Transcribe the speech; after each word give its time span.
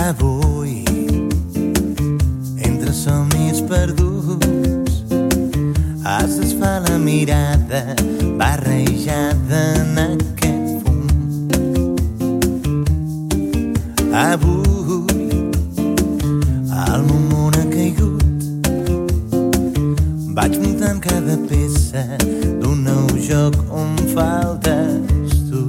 Avui, 0.00 0.82
entre 2.64 2.92
somnis 2.96 3.60
perduts, 3.68 4.94
es 5.12 6.38
desfà 6.40 6.70
la 6.86 6.96
mirada 6.96 7.82
barrejada 8.40 9.60
en 9.82 10.00
aquest 10.06 10.80
fum. 10.80 11.04
Avui, 14.24 15.28
el 16.86 17.00
meu 17.04 17.20
món 17.28 17.60
ha 17.60 17.66
caigut. 17.68 18.48
Vaig 20.40 20.56
muntant 20.64 21.04
cada 21.04 21.36
peça 21.52 22.06
d'un 22.24 22.86
nou 22.88 23.04
joc 23.28 23.60
on 23.68 23.92
faltes 24.16 25.36
tu. 25.50 25.66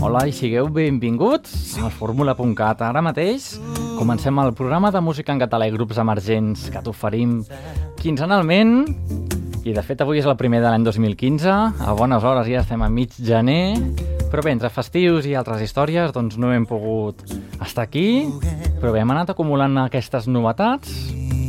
Hola 0.00 0.24
i 0.32 0.32
sigueu 0.32 0.72
benvinguts 0.72 1.59
al 1.82 1.92
Fórmula.cat. 1.92 2.82
Ara 2.84 3.02
mateix 3.04 3.54
comencem 3.98 4.38
el 4.42 4.52
programa 4.56 4.90
de 4.92 5.00
música 5.00 5.32
en 5.32 5.40
català 5.40 5.68
i 5.68 5.74
grups 5.74 5.98
emergents 6.00 6.68
que 6.72 6.82
t'oferim 6.84 7.40
quinzenalment 8.00 8.74
i 9.64 9.74
de 9.76 9.82
fet 9.84 10.00
avui 10.00 10.20
és 10.20 10.28
el 10.28 10.38
primer 10.40 10.62
de 10.62 10.70
l'any 10.70 10.84
2015. 10.86 11.52
A 11.84 11.94
bones 11.96 12.24
hores 12.24 12.48
ja 12.48 12.62
estem 12.62 12.82
a 12.82 12.88
mig 12.88 13.12
gener, 13.16 13.76
però 14.32 14.44
bé, 14.44 14.54
entre 14.56 14.70
festius 14.72 15.28
i 15.28 15.36
altres 15.36 15.62
històries 15.64 16.14
doncs 16.16 16.38
no 16.40 16.52
hem 16.54 16.66
pogut 16.68 17.24
estar 17.60 17.84
aquí, 17.84 18.24
però 18.80 18.94
bé, 18.94 19.02
hem 19.02 19.12
anat 19.16 19.34
acumulant 19.34 19.76
aquestes 19.84 20.28
novetats, 20.32 20.94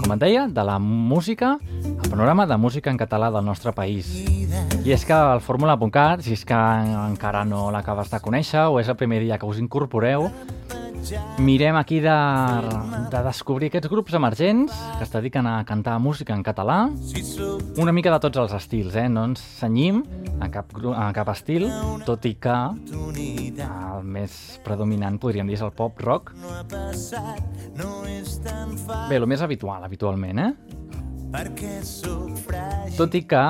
com 0.01 0.15
et 0.15 0.21
deia, 0.21 0.47
de 0.49 0.63
la 0.65 0.79
música, 0.79 1.57
el 1.83 2.09
panorama 2.09 2.47
de 2.47 2.57
música 2.57 2.89
en 2.89 2.97
català 2.97 3.29
del 3.31 3.45
nostre 3.45 3.73
país. 3.73 4.09
I 4.81 4.95
és 4.95 5.05
que 5.05 5.13
el 5.13 5.41
Fórmula.cat, 5.45 6.23
si 6.25 6.33
és 6.33 6.45
que 6.47 6.57
encara 6.57 7.43
no 7.45 7.69
l'acabes 7.73 8.09
de 8.09 8.19
conèixer 8.23 8.65
o 8.67 8.79
és 8.81 8.89
el 8.89 8.97
primer 8.97 9.21
dia 9.21 9.37
que 9.37 9.45
us 9.45 9.61
incorporeu, 9.61 10.31
mirem 11.39 11.75
aquí 11.75 11.99
de, 11.99 12.17
de 13.11 13.21
descobrir 13.25 13.69
aquests 13.71 13.89
grups 13.91 14.13
emergents 14.17 14.73
que 14.97 15.05
es 15.05 15.13
dediquen 15.13 15.47
a 15.47 15.63
cantar 15.65 15.97
música 15.99 16.33
en 16.33 16.43
català, 16.43 16.89
una 17.81 17.91
mica 17.91 18.11
de 18.13 18.19
tots 18.23 18.41
els 18.43 18.53
estils, 18.57 18.95
eh? 18.95 19.07
no 19.09 19.25
ens 19.31 19.43
senyim 19.59 20.03
a 20.41 20.49
cap, 20.53 20.73
a 20.95 21.07
cap 21.15 21.31
estil, 21.33 21.67
tot 22.05 22.25
i 22.29 22.35
que 22.41 22.57
el 22.81 24.05
més 24.05 24.37
predominant 24.65 25.19
podríem 25.21 25.49
dir 25.49 25.59
és 25.59 25.65
el 25.65 25.73
pop 25.75 25.99
rock. 26.01 26.33
Bé, 29.09 29.17
el 29.17 29.27
més 29.29 29.41
habitual, 29.41 29.83
habitualment, 29.85 30.39
eh? 30.41 30.51
Tot 32.97 33.13
i 33.15 33.23
que, 33.23 33.45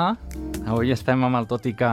avui 0.67 0.93
estem 0.93 1.23
amb 1.25 1.39
el 1.41 1.47
tot 1.49 1.65
i 1.65 1.73
que, 1.77 1.91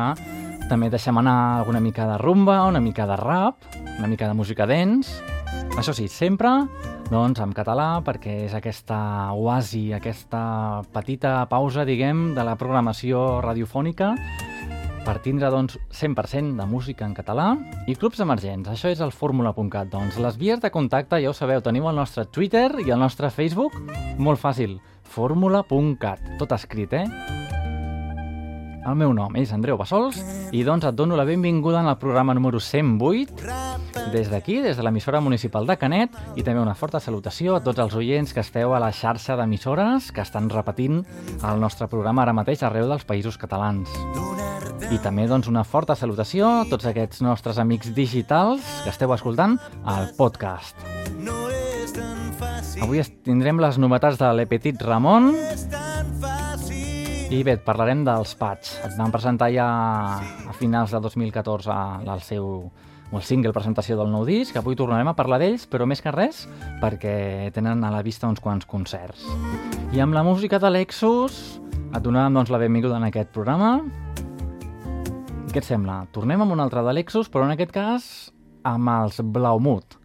també 0.69 0.91
deixem 0.93 1.17
anar 1.17 1.63
alguna 1.63 1.81
mica 1.81 2.05
de 2.11 2.19
rumba, 2.21 2.61
una 2.69 2.81
mica 2.81 3.07
de 3.09 3.17
rap, 3.17 3.65
una 3.99 4.07
mica 4.07 4.29
de 4.29 4.35
música 4.37 4.67
dance. 4.69 5.38
Això 5.79 5.95
sí, 5.95 6.09
sempre 6.11 6.51
doncs, 7.09 7.41
en 7.41 7.55
català, 7.57 8.03
perquè 8.05 8.35
és 8.49 8.55
aquesta 8.57 8.99
oasi, 9.33 9.93
aquesta 9.97 10.83
petita 10.93 11.41
pausa, 11.49 11.87
diguem, 11.89 12.33
de 12.37 12.45
la 12.45 12.57
programació 12.61 13.41
radiofònica 13.45 14.11
per 15.07 15.15
tindre 15.25 15.49
doncs, 15.49 15.79
100% 15.95 16.59
de 16.59 16.67
música 16.69 17.07
en 17.07 17.15
català 17.17 17.55
i 17.89 17.95
clubs 17.97 18.21
emergents. 18.21 18.69
Això 18.69 18.91
és 18.93 19.01
el 19.01 19.15
fórmula.cat. 19.15 19.89
Doncs 19.95 20.19
les 20.21 20.37
vies 20.37 20.61
de 20.61 20.69
contacte, 20.75 21.23
ja 21.23 21.31
ho 21.31 21.37
sabeu, 21.37 21.63
teniu 21.65 21.89
el 21.89 21.97
nostre 21.97 22.27
Twitter 22.29 22.69
i 22.85 22.93
el 22.93 23.01
nostre 23.01 23.31
Facebook. 23.33 23.79
Molt 24.21 24.43
fàcil, 24.43 24.77
fórmula.cat. 25.09 26.35
Tot 26.43 26.53
escrit, 26.59 26.93
eh? 26.93 27.07
El 28.89 29.01
meu 29.01 29.15
nom 29.17 29.35
és 29.41 29.51
Andreu 29.53 29.81
Bassols 29.81 30.21
i 30.53 30.61
doncs 30.65 30.87
et 30.89 30.97
dono 30.97 31.17
la 31.17 31.27
benvinguda 31.29 31.81
en 31.81 31.89
el 31.89 31.99
programa 32.01 32.37
número 32.37 32.61
108 32.61 33.58
des 34.13 34.31
d'aquí, 34.31 34.61
des 34.63 34.77
de 34.77 34.83
l'emissora 34.83 35.21
municipal 35.21 35.67
de 35.67 35.77
Canet 35.77 36.15
i 36.37 36.43
també 36.43 36.61
una 36.63 36.75
forta 36.75 37.01
salutació 37.01 37.57
a 37.57 37.63
tots 37.65 37.79
els 37.83 37.95
oients 37.99 38.33
que 38.33 38.41
esteu 38.41 38.75
a 38.75 38.81
la 38.81 38.91
xarxa 38.93 39.37
d'emissores 39.37 40.11
que 40.13 40.25
estan 40.25 40.49
repetint 40.51 41.03
el 41.45 41.61
nostre 41.61 41.89
programa 41.89 42.23
ara 42.23 42.33
mateix 42.37 42.63
arreu 42.63 42.89
dels 42.89 43.05
països 43.05 43.37
catalans. 43.37 43.93
I 44.89 44.99
també 45.05 45.27
doncs, 45.29 45.49
una 45.51 45.65
forta 45.65 45.97
salutació 45.99 46.49
a 46.63 46.65
tots 46.71 46.87
aquests 46.89 47.21
nostres 47.23 47.59
amics 47.59 47.93
digitals 47.95 48.65
que 48.85 48.95
esteu 48.95 49.13
escoltant 49.13 49.59
al 49.85 50.13
podcast. 50.17 50.77
Avui 52.83 53.03
tindrem 53.27 53.61
les 53.61 53.79
novetats 53.79 54.19
de 54.21 54.33
Le 54.33 54.47
Petit 54.49 54.81
Ramon 54.83 55.33
i 57.29 57.43
bé, 57.45 57.59
parlarem 57.61 58.07
dels 58.07 58.31
Patch. 58.41 58.79
Et 58.87 58.95
van 58.97 59.13
presentar 59.13 59.51
ja 59.53 59.67
a 60.49 60.55
finals 60.57 60.95
de 60.95 61.01
2014 61.05 61.75
el 62.09 62.23
seu 62.25 62.47
el 63.13 63.23
single 63.25 63.55
presentació 63.57 63.97
del 63.99 64.11
nou 64.13 64.27
disc. 64.29 64.57
Avui 64.59 64.77
tornarem 64.77 65.09
a 65.09 65.17
parlar 65.17 65.41
d'ells, 65.41 65.67
però 65.71 65.87
més 65.89 66.03
que 66.05 66.13
res 66.15 66.45
perquè 66.83 67.51
tenen 67.57 67.85
a 67.85 67.93
la 67.95 68.03
vista 68.05 68.29
uns 68.29 68.43
quants 68.45 68.69
concerts. 68.69 69.25
I 69.95 70.03
amb 70.05 70.17
la 70.17 70.25
música 70.27 70.61
de 70.61 70.71
Lexus 70.75 71.61
et 71.89 72.03
donàvem 72.05 72.37
doncs, 72.37 72.51
la 72.53 72.61
benvinguda 72.61 72.99
en 73.01 73.09
aquest 73.09 73.33
programa. 73.33 73.79
Què 75.49 75.63
et 75.63 75.69
sembla? 75.69 76.03
Tornem 76.13 76.45
amb 76.45 76.53
un 76.53 76.61
altre 76.61 76.85
de 76.85 76.93
Lexus, 76.93 77.31
però 77.33 77.49
en 77.49 77.55
aquest 77.55 77.73
cas 77.73 78.11
amb 78.69 78.93
els 78.93 79.23
Blaumut. 79.25 79.97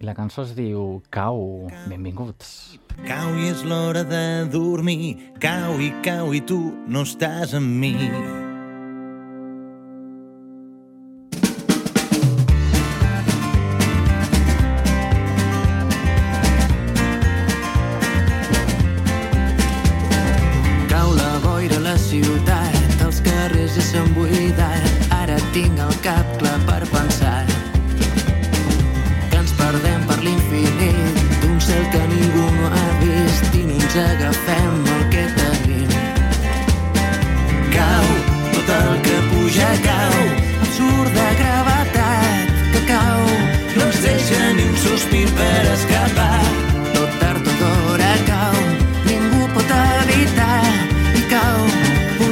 I 0.00 0.06
la 0.08 0.14
cançó 0.16 0.46
es 0.46 0.54
diu 0.56 1.02
Cau. 1.12 1.66
Benvinguts. 1.90 2.78
Cau 3.04 3.34
i 3.36 3.50
és 3.50 3.64
l'hora 3.68 4.04
de 4.06 4.22
dormir, 4.52 5.34
cau 5.42 5.76
i 5.82 5.90
cau 6.04 6.32
i 6.36 6.40
tu 6.40 6.60
no 6.88 7.04
estàs 7.04 7.52
amb 7.58 7.76
mi. 7.82 8.49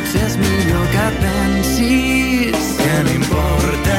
Potser 0.09 0.27
és 0.27 0.37
millor 0.37 0.87
que 0.93 1.07
pensis 1.21 2.69
Que 2.79 3.03
no 3.05 3.11
importa 3.13 3.99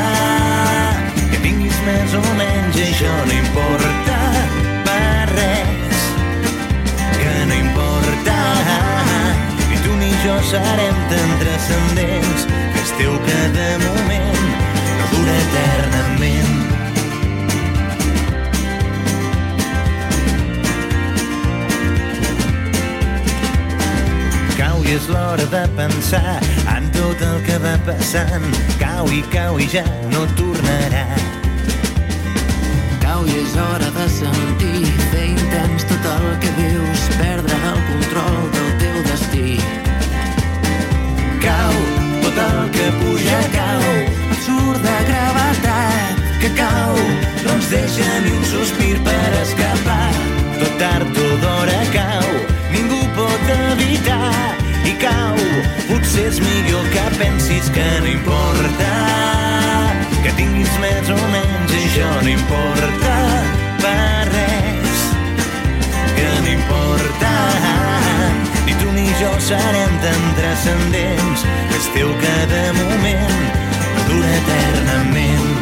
que 1.29 1.37
tinguis 1.43 1.77
més 1.85 2.13
o 2.17 2.21
menys, 2.37 2.79
això 2.81 3.11
no 3.27 3.35
importa 3.35 4.17
per 4.87 5.27
res. 5.35 6.01
Que 7.19 7.35
no 7.51 7.59
importa, 7.59 8.37
ni 9.69 9.77
tu 9.85 9.93
ni 10.01 10.09
jo 10.25 10.37
serem 10.49 11.01
tan 11.13 11.35
transcendents 11.43 12.47
que 12.49 12.85
esteu 12.87 13.19
cada 13.29 13.71
moment 13.85 14.08
és 24.99 25.07
l'hora 25.07 25.45
de 25.51 25.61
pensar 25.77 26.39
en 26.75 26.87
tot 26.95 27.21
el 27.23 27.37
que 27.45 27.57
va 27.63 27.75
passant. 27.87 28.47
Cau 28.81 29.07
i 29.15 29.21
cau 29.33 29.59
i 29.61 29.67
ja 29.71 29.83
no 30.11 30.25
tornarà. 30.39 31.05
Cau 33.03 33.23
i 33.29 33.37
és 33.39 33.55
hora 33.63 33.89
de 33.95 34.07
sentir, 34.15 34.83
fer 35.13 35.27
intens 35.35 35.87
tot 35.91 36.09
el 36.15 36.27
que 36.43 36.51
vius, 36.57 37.05
perdre 37.21 37.59
el 37.71 37.79
control 37.91 38.39
del 38.55 38.69
teu 38.83 38.99
destí. 39.07 39.55
Cau, 41.45 41.79
tot 42.25 42.43
el 42.47 42.61
que 42.75 42.91
puja 42.99 43.41
cau. 43.55 43.87
Absurd 44.35 44.83
de 44.87 44.97
gravetat 45.11 46.23
que 46.43 46.53
cau, 46.59 46.95
no 47.45 47.55
ens 47.55 47.71
deixa 47.71 48.09
ni 48.25 48.35
un 48.35 48.47
sospir 48.51 48.95
per 49.07 49.27
escapar. 49.45 50.11
Tot 50.59 50.79
tard 50.83 51.23
o 51.27 51.29
d'hora 51.45 51.83
cau, 51.95 52.31
ningú 52.75 53.03
pot 53.15 53.53
evitar 53.59 54.18
i 54.89 54.95
cau. 55.01 55.37
Potser 55.89 56.25
és 56.29 56.39
millor 56.41 56.85
que 56.93 57.05
pensis 57.19 57.69
que 57.75 57.85
no 58.03 58.09
importa, 58.11 58.91
que 60.23 60.33
tinguis 60.39 60.71
més 60.83 61.11
o 61.13 61.19
menys, 61.33 61.75
això 61.81 62.09
no 62.23 62.31
importa 62.33 63.15
per 63.83 64.25
res. 64.33 65.05
Que 66.17 66.27
no 66.45 66.51
importa, 66.55 67.33
ni 68.65 68.77
tu 68.81 68.91
ni 68.97 69.07
jo 69.21 69.31
serem 69.51 69.97
tan 70.05 70.27
transcendents, 70.41 71.47
que 71.71 71.81
esteu 71.83 72.13
cada 72.25 72.65
moment 72.81 73.49
dura 74.09 74.37
eternament. 74.43 75.58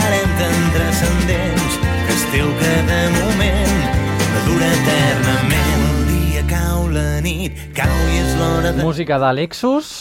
Serem 0.00 0.30
tan 0.38 0.56
transcendents 0.76 1.76
que 1.82 2.14
esteu 2.14 2.48
cada 2.60 3.00
moment 3.18 3.76
no 4.32 4.40
dura 4.46 4.70
eternament. 4.78 5.84
El 5.90 6.08
dia 6.08 6.42
cau 6.48 6.88
la 6.92 7.20
nit, 7.24 7.60
cau 7.76 8.00
i 8.08 8.18
és 8.22 8.34
l'hora 8.40 8.72
de... 8.72 8.82
Música 8.86 9.20
d'Alexus. 9.22 9.92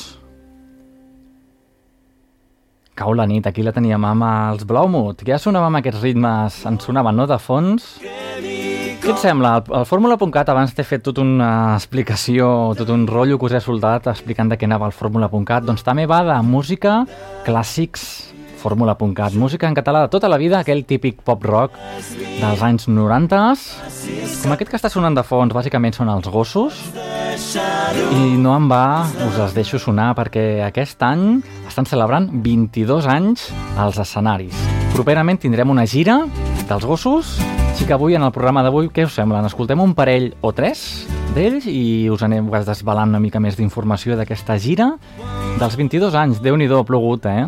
Cau 3.02 3.16
la 3.18 3.26
nit, 3.26 3.48
aquí 3.48 3.64
la 3.66 3.74
teníem 3.74 4.04
amb 4.06 4.28
els 4.28 4.66
Blaumut. 4.68 5.24
Ja 5.26 5.40
sonàvem 5.42 5.80
aquests 5.80 6.04
ritmes, 6.04 6.62
ens 6.70 6.86
sonaven, 6.86 7.18
no?, 7.18 7.26
de 7.28 7.40
fons. 7.42 7.96
Què 9.02 9.10
et 9.10 9.18
sembla? 9.18 9.56
El, 9.66 9.86
Fórmula.cat 9.90 10.52
abans 10.54 10.76
t'he 10.78 10.86
fet 10.86 11.02
tota 11.08 11.24
una 11.24 11.74
explicació, 11.74 12.76
tot 12.78 12.92
un 12.94 13.08
rotllo 13.10 13.40
que 13.42 13.48
us 13.48 13.56
he 13.58 13.64
soltat 13.64 14.12
explicant 14.12 14.52
de 14.52 14.60
què 14.62 14.70
anava 14.70 14.86
el 14.92 14.94
Fórmula.cat. 14.94 15.66
Doncs 15.66 15.82
també 15.88 16.06
va 16.06 16.22
de 16.28 16.38
música, 16.46 17.00
clàssics, 17.48 18.06
Fórmula.cat, 18.62 19.34
música 19.34 19.68
en 19.68 19.74
català 19.74 20.04
de 20.06 20.10
tota 20.14 20.30
la 20.30 20.38
vida, 20.38 20.60
aquell 20.60 20.84
típic 20.86 21.24
pop-rock 21.26 21.74
dels 22.38 22.62
anys 22.62 22.86
90. 22.88 23.40
Com 24.44 24.54
aquest 24.54 24.70
que 24.70 24.78
està 24.78 24.92
sonant 24.94 25.18
de 25.18 25.24
fons, 25.26 25.54
bàsicament 25.54 25.98
són 25.98 26.12
els 26.14 26.30
gossos. 26.30 26.78
I 28.14 28.38
no 28.38 28.54
en 28.54 28.70
va, 28.70 29.08
us 29.26 29.40
els 29.42 29.56
deixo 29.58 29.82
sonar 29.82 30.12
perquè 30.18 30.62
aquest 30.68 31.02
any 31.08 31.42
estan 31.68 31.90
celebrant 31.90 32.30
22 32.46 33.10
anys 33.10 33.50
als 33.82 33.98
escenaris. 34.04 34.54
Properament 34.94 35.42
tindrem 35.42 35.74
una 35.74 35.88
gira 35.90 36.22
dels 36.70 36.86
gossos, 36.86 37.40
així 37.72 37.88
que 37.90 37.98
avui 37.98 38.14
en 38.14 38.22
el 38.22 38.34
programa 38.36 38.62
d'avui, 38.62 38.92
què 38.94 39.08
us 39.10 39.18
sembla? 39.18 39.42
Escoltem 39.50 39.82
un 39.82 39.96
parell 39.98 40.36
o 40.46 40.54
tres 40.54 41.08
d'ells 41.34 41.66
i 41.66 42.10
us 42.14 42.22
anem 42.28 42.52
desvelant 42.68 43.10
una 43.10 43.24
mica 43.24 43.42
més 43.42 43.58
d'informació 43.58 44.20
d'aquesta 44.20 44.60
gira 44.62 44.92
dels 45.58 45.78
22 45.80 46.14
anys. 46.20 46.44
Déu-n'hi-do, 46.44 46.84
plogut, 46.86 47.26
eh? 47.26 47.48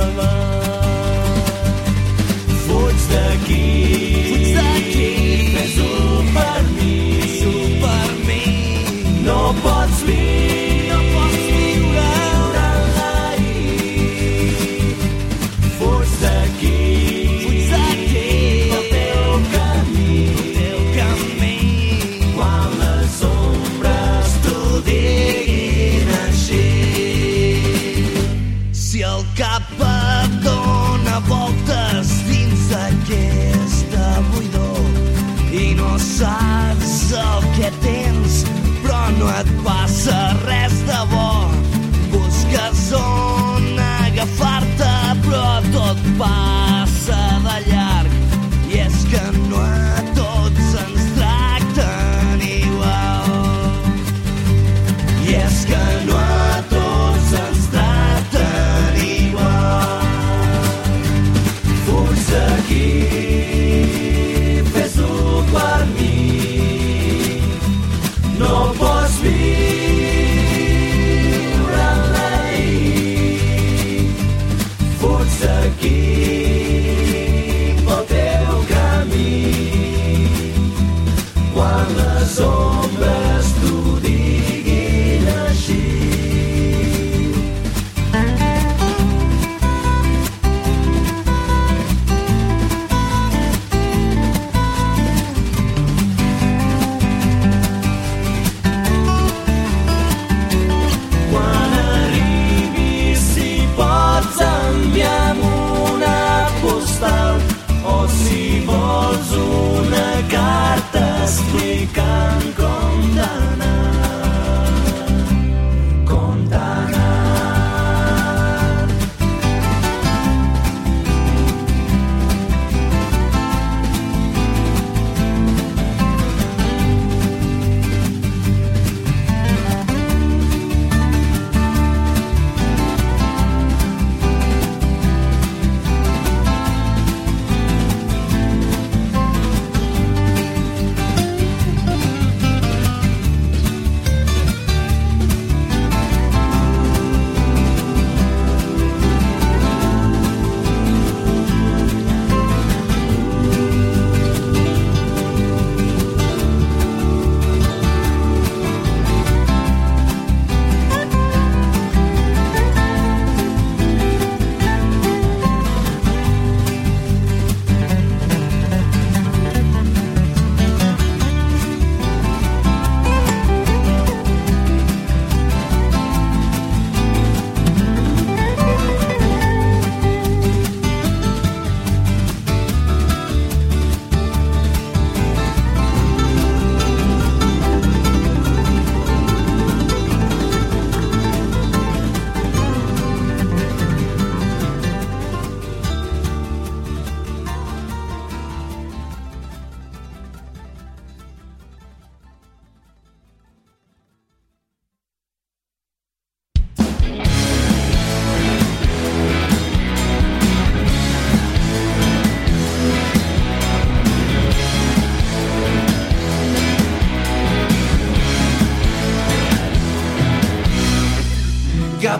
love. 0.00 0.47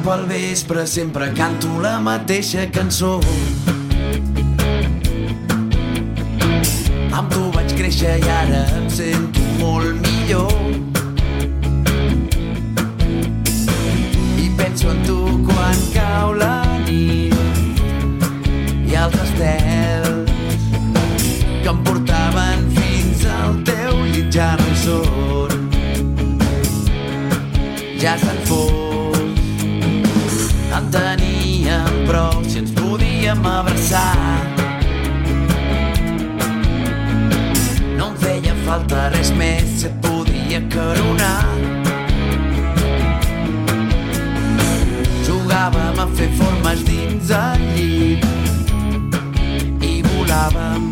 Cap 0.09 0.21
al 0.21 0.27
vespre 0.27 0.87
sempre 0.87 1.27
canto 1.37 1.83
la 1.83 1.99
mateixa 2.00 2.65
cançó. 2.73 3.21
Res 39.19 39.31
més 39.35 39.71
si 39.81 39.87
et 39.89 39.95
podia 40.03 40.61
caronar. 40.73 41.43
Jugàvem 45.27 45.99
a 46.05 46.07
fer 46.19 46.29
formes 46.39 46.85
dins 46.87 47.33
el 47.39 47.65
llit 47.75 48.23
i 49.91 49.95
volàvem. 50.07 50.87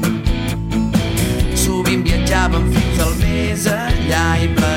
Sovint 1.66 2.02
viatjàvem 2.08 2.66
fins 2.74 3.04
al 3.06 3.14
més 3.22 3.68
enllà 3.76 4.26
i 4.42 4.50
plegats 4.58 4.75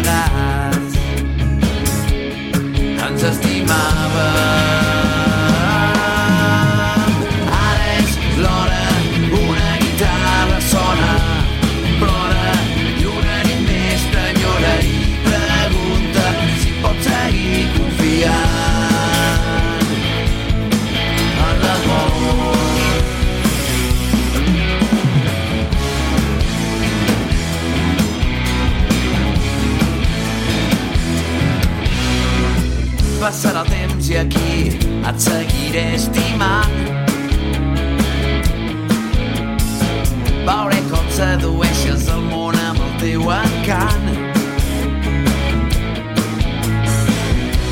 seguiré 35.20 35.96
estimant. 35.96 36.76
Veuré 40.48 40.80
com 40.90 41.10
sedueixes 41.14 42.08
el 42.14 42.24
món 42.32 42.56
amb 42.64 42.80
el 42.86 42.94
teu 43.02 43.28
encant. 43.36 44.08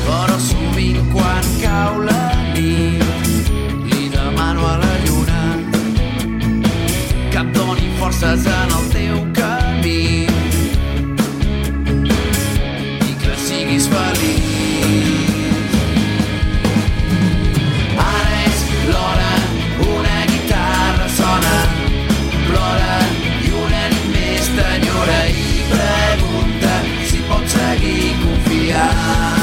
Però 0.04 0.36
sovint 0.50 1.00
quan 1.14 1.48
cau 1.62 2.04
la 2.04 2.20
nit 2.52 3.50
li 3.88 4.12
demano 4.12 4.68
a 4.68 4.76
la 4.84 4.92
lluna 5.06 5.42
que 7.32 7.40
em 7.40 7.52
doni 7.56 7.90
forces 7.98 8.46
en 8.58 8.78
el 8.82 8.92
teu 8.92 9.27
yeah. 28.68 29.37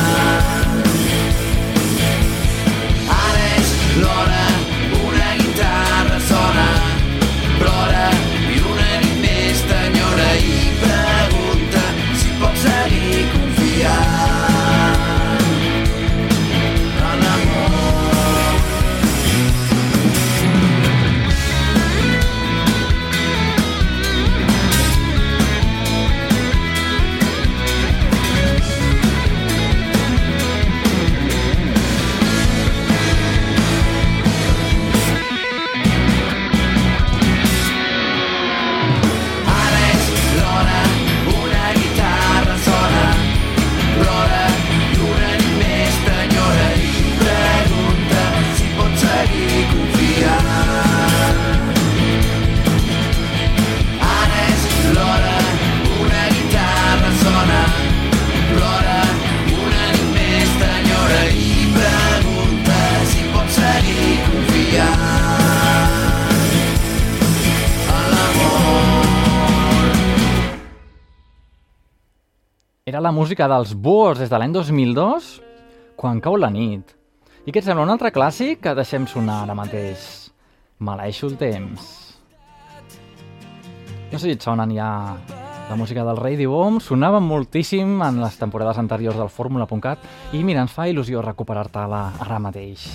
Música 73.15 73.47
dels 73.47 73.71
Búhos 73.73 74.19
des 74.19 74.29
de 74.29 74.37
l'any 74.37 74.51
2002, 74.51 75.29
quan 75.95 76.19
cau 76.19 76.35
la 76.35 76.51
nit. 76.51 76.91
I 77.45 77.53
què 77.53 77.61
et 77.61 77.65
sembla, 77.65 77.85
un 77.85 77.93
altre 77.93 78.11
clàssic 78.11 78.59
que 78.65 78.75
deixem 78.75 79.07
sonar 79.07 79.43
ara 79.45 79.55
mateix? 79.55 80.03
Maleeixo 80.83 81.29
el 81.31 81.37
temps. 81.39 81.89
No 84.11 84.19
sé 84.19 84.27
si 84.27 84.35
et 84.35 84.43
sonen 84.43 84.75
ja 84.75 84.89
la 85.69 85.77
música 85.79 86.03
del 86.05 86.19
Rei 86.19 86.35
Divom, 86.37 86.81
sonava 86.83 87.21
moltíssim 87.23 88.01
en 88.05 88.19
les 88.21 88.37
temporades 88.37 88.77
anteriors 88.81 89.17
del 89.17 89.31
Fórmula.cat 89.33 90.35
i 90.35 90.43
mira, 90.43 90.65
ens 90.65 90.75
fa 90.75 90.89
il·lusió 90.91 91.23
recuperar-te-la 91.25 92.03
ara 92.27 92.41
mateix. 92.43 92.89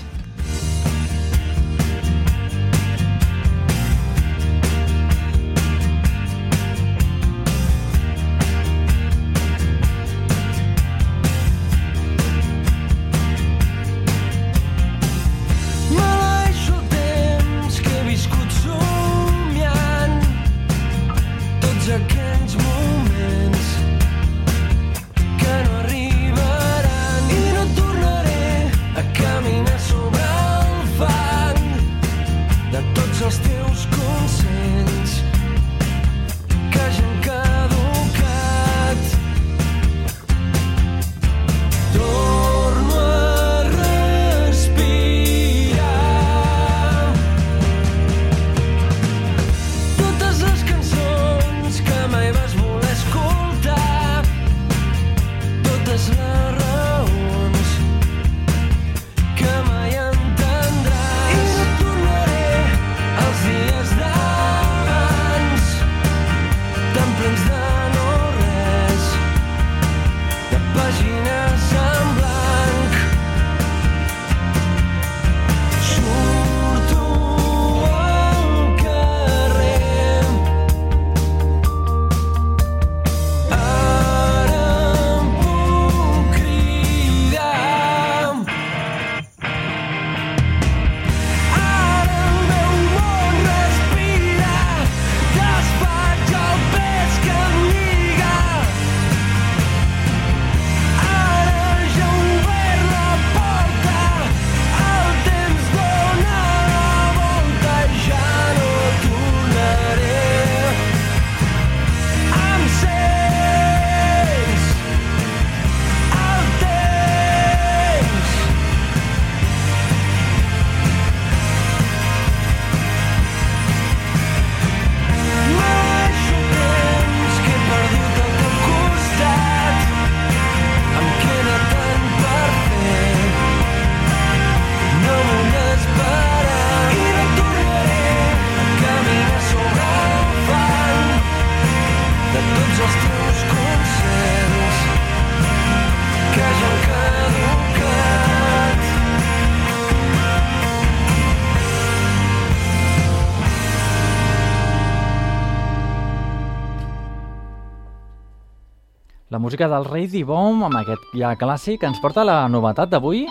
Música 159.51 159.67
del 159.67 159.85
Rei 159.85 160.07
Dibom 160.07 160.61
amb 160.63 160.77
aquest 160.79 161.09
ja 161.19 161.33
clàssic 161.35 161.83
ens 161.83 161.99
porta 161.99 162.23
la 162.23 162.45
novetat 162.47 162.87
d'avui. 162.93 163.25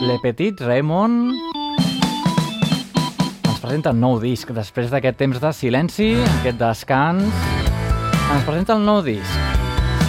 Le 0.00 0.14
Petit 0.22 0.56
Raymond 0.64 1.34
ens 3.50 3.58
presenta 3.60 3.92
el 3.92 4.00
nou 4.00 4.16
disc 4.22 4.48
després 4.56 4.88
d'aquest 4.88 5.18
temps 5.20 5.42
de 5.42 5.50
silenci, 5.52 6.06
aquest 6.38 6.56
descans. 6.62 7.28
Ens 8.32 8.46
presenta 8.48 8.72
el 8.78 8.86
nou 8.88 9.02
disc. 9.04 9.36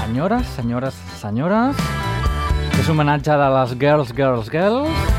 Senyores, 0.05 0.47
senyores, 0.55 1.03
senyores, 1.19 1.83
és 2.79 2.87
un 2.87 2.95
homenatge 2.95 3.35
de 3.35 3.49
les 3.57 3.75
Girls, 3.83 4.15
Girls, 4.15 4.47
Girls, 4.55 5.11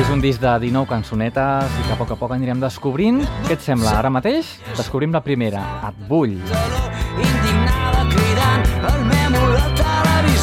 és 0.00 0.08
un 0.08 0.24
disc 0.24 0.40
de 0.40 0.56
19 0.64 0.88
cançonetes 0.88 1.76
i 1.76 1.84
que 1.90 1.92
a 1.92 2.00
poc 2.00 2.16
a 2.16 2.20
poc 2.24 2.32
anirem 2.38 2.64
descobrint. 2.64 3.20
Què 3.50 3.60
et 3.60 3.68
sembla? 3.68 3.98
Ara 4.00 4.08
mateix 4.08 4.56
descobrim 4.78 5.12
la 5.12 5.20
primera, 5.20 5.60
Et 5.90 6.08
vull. 6.08 6.40
indignada 6.40 6.91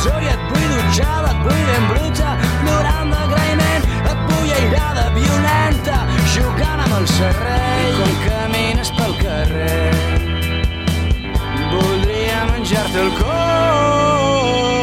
i 0.08 0.30
et 0.32 0.44
vull 0.48 0.70
dutxada, 0.72 1.32
et 1.34 1.42
vull 1.44 1.64
ben 1.70 1.88
bruta, 1.90 2.30
plorant 2.64 3.12
d'agraïment, 3.12 3.88
et 4.12 4.22
vull 4.30 4.54
airada, 4.60 5.06
violenta, 5.18 6.00
jugant 6.36 6.86
amb 6.86 6.98
el 7.02 7.08
serrell. 7.18 7.92
I 7.92 7.94
quan 8.00 8.18
camines 8.24 8.94
pel 8.96 9.16
carrer, 9.20 9.94
voldria 11.76 12.44
menjar-te 12.54 13.08
el 13.08 13.16
coll. 13.20 14.79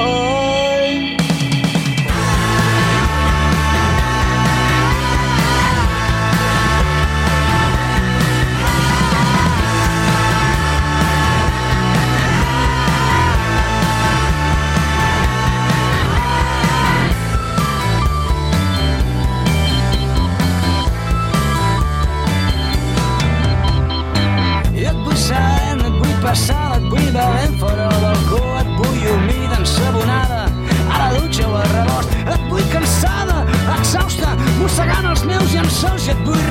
Sabent, 26.35 26.77
et 26.77 26.91
vull 26.91 27.11
bevent 27.13 27.59
fora 27.61 27.89
del 27.93 28.01
balcó, 28.05 28.41
et 28.61 28.73
vull 28.79 29.03
humida, 29.13 29.61
ensabonada, 29.61 30.43
a 30.91 30.99
la 31.03 31.09
dutxa 31.19 31.49
o 31.49 31.55
al 31.61 31.69
rebost, 31.75 32.17
et 32.25 32.49
vull 32.51 32.67
cansada, 32.73 33.45
exhausta, 33.77 34.35
mossegant 34.61 35.11
els 35.13 35.25
meus 35.29 35.53
llençols, 35.53 36.09
i 36.09 36.15
et 36.15 36.25
vull 36.27 36.46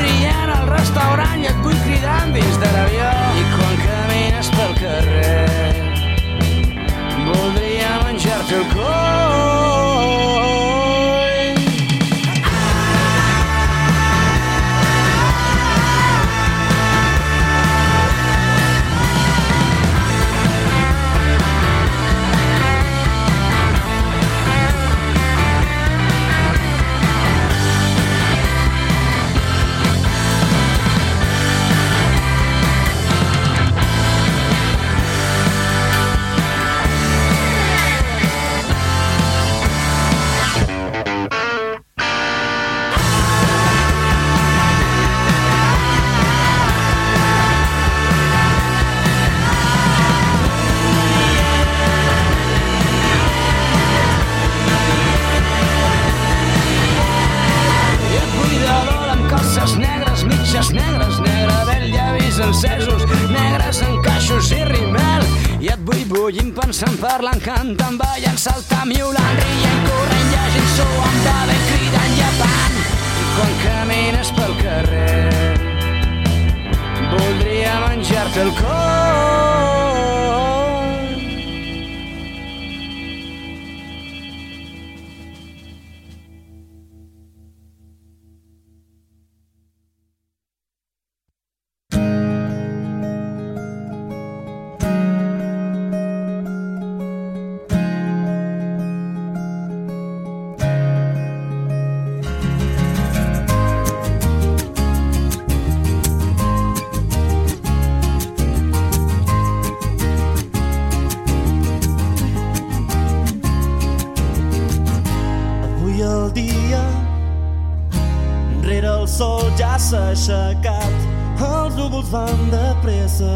aixecat 120.25 121.41
Els 121.45 121.75
núvols 121.77 122.07
van 122.09 122.47
de 122.49 122.63
pressa 122.81 123.35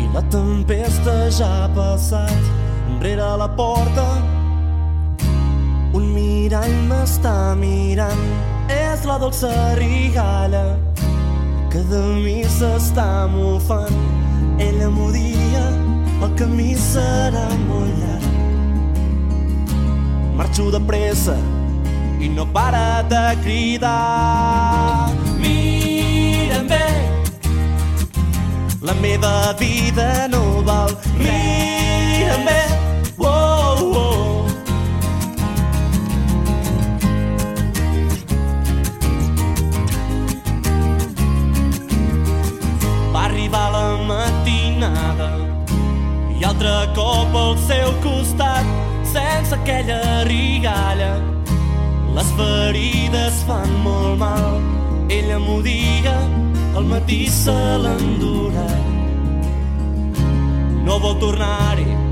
I 0.00 0.06
la 0.14 0.22
tempesta 0.30 1.14
ja 1.30 1.46
ha 1.46 1.68
passat. 1.74 2.48
Rere 3.02 3.28
la 3.38 3.48
porta 3.54 4.06
Un 5.94 6.08
mirall 6.14 6.74
m'està 6.88 7.54
mirant. 7.58 8.24
És 8.72 9.04
la 9.06 9.18
dolça 9.22 9.52
rigalla 9.78 10.64
Que 11.70 11.84
de 11.90 12.02
mi 12.24 12.42
s'està 12.42 13.28
mofant. 13.30 13.94
Ella 14.58 14.90
m'ho 14.90 15.12
dia 15.14 15.64
El 16.24 16.34
camí 16.40 16.72
serà 16.74 17.46
molt 17.68 17.94
llarg. 18.02 18.30
Marxo 20.34 20.70
de 20.74 20.80
pressa 20.88 21.36
i 22.24 22.30
no 22.32 22.46
para 22.46 23.02
de 23.10 23.26
cridar. 23.44 25.03
La 28.84 28.92
meva 28.94 29.54
vida 29.58 30.28
no 30.28 30.62
val. 30.62 30.90
Mira'm 31.16 32.44
bé, 32.44 32.62
oh, 33.18 33.78
oh. 33.96 34.46
Va 43.12 43.24
arribar 43.24 43.66
la 43.72 43.86
matinada 44.10 45.30
i 46.36 46.44
altre 46.44 46.76
cop 46.94 47.34
al 47.40 47.56
seu 47.66 47.90
costat 48.04 48.68
sense 49.14 49.54
aquella 49.56 50.00
rigalla 50.28 51.14
les 52.14 52.30
ferides 52.38 53.44
fan 53.48 53.70
molt 53.86 54.18
mal 54.18 54.58
ella 55.08 55.38
m'ho 55.38 55.60
dia 55.62 56.18
al 56.76 56.84
matí 56.84 57.26
se 57.28 57.58
l'endurà. 57.84 58.70
No 60.84 60.98
vol 61.00 61.18
tornar-hi 61.22 62.04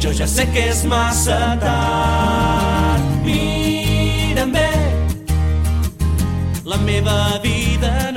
jo 0.00 0.12
ja 0.12 0.26
sé 0.26 0.46
que 0.52 0.70
és 0.72 0.84
massa 0.88 1.56
tard. 1.60 3.04
Mira'm 3.24 4.52
bé 4.52 4.70
la 6.64 6.78
meva 6.86 7.38
vida 7.42 8.09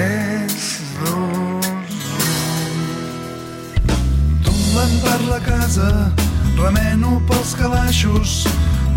3, 0.00 0.80
2, 1.04 1.10
1... 1.10 1.60
Tombant 4.44 4.94
per 5.02 5.20
la 5.28 5.40
casa, 5.44 5.90
remeno 6.56 7.18
pels 7.28 7.52
calaixos, 7.58 8.46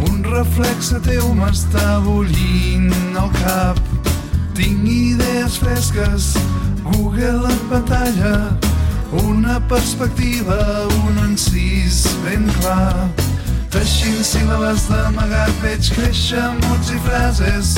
un 0.07 0.21
reflexe 0.23 1.01
teu 1.03 1.33
m'està 1.35 1.97
bullint 2.05 2.87
al 3.19 3.27
cap. 3.35 3.81
Tinc 4.55 4.87
idees 4.87 5.59
fresques, 5.59 6.29
Google 6.85 7.51
en 7.51 7.59
pantalla, 7.73 8.35
una 9.25 9.59
perspectiva, 9.73 10.87
un 11.03 11.19
encís 11.25 12.05
ben 12.23 12.47
clar. 12.61 13.09
Teixint 13.75 14.23
síl·labes 14.23 14.87
d'amagat 14.87 15.51
veig 15.65 15.91
créixer 15.97 16.47
mots 16.63 16.95
i 16.95 17.03
frases. 17.09 17.75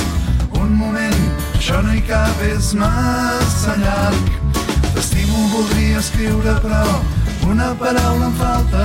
Un 0.61 0.77
moment, 0.77 1.34
això 1.55 1.81
no 1.81 1.93
hi 1.95 2.01
cap, 2.05 2.41
és 2.43 2.73
massa 2.77 3.75
llarg. 3.79 4.31
T'estimo, 4.93 5.47
voldria 5.53 5.99
escriure, 5.99 6.53
però 6.63 6.83
una 7.49 7.69
paraula 7.79 8.25
em 8.29 8.35
falta. 8.39 8.83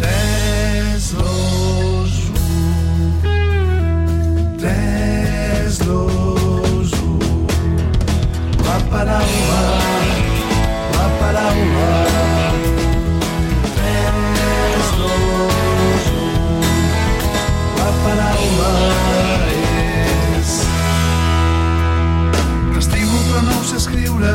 3, 0.00 1.10
2, 1.18 2.30
1... 2.30 3.34
3, 4.62 5.78
2, 5.84 6.94
1... 7.02 7.46
La 8.64 8.78
paraula, 8.94 9.62
la 10.96 11.06
paraula... 11.20 11.92
3, 13.76 14.96
2, 15.02 16.10
1... 16.22 16.34
La 17.82 17.90
paraula 18.04 19.49
però 23.30 23.42
no 23.46 23.58
ho 23.60 23.64
sé 23.64 23.76
escriure 23.78 24.32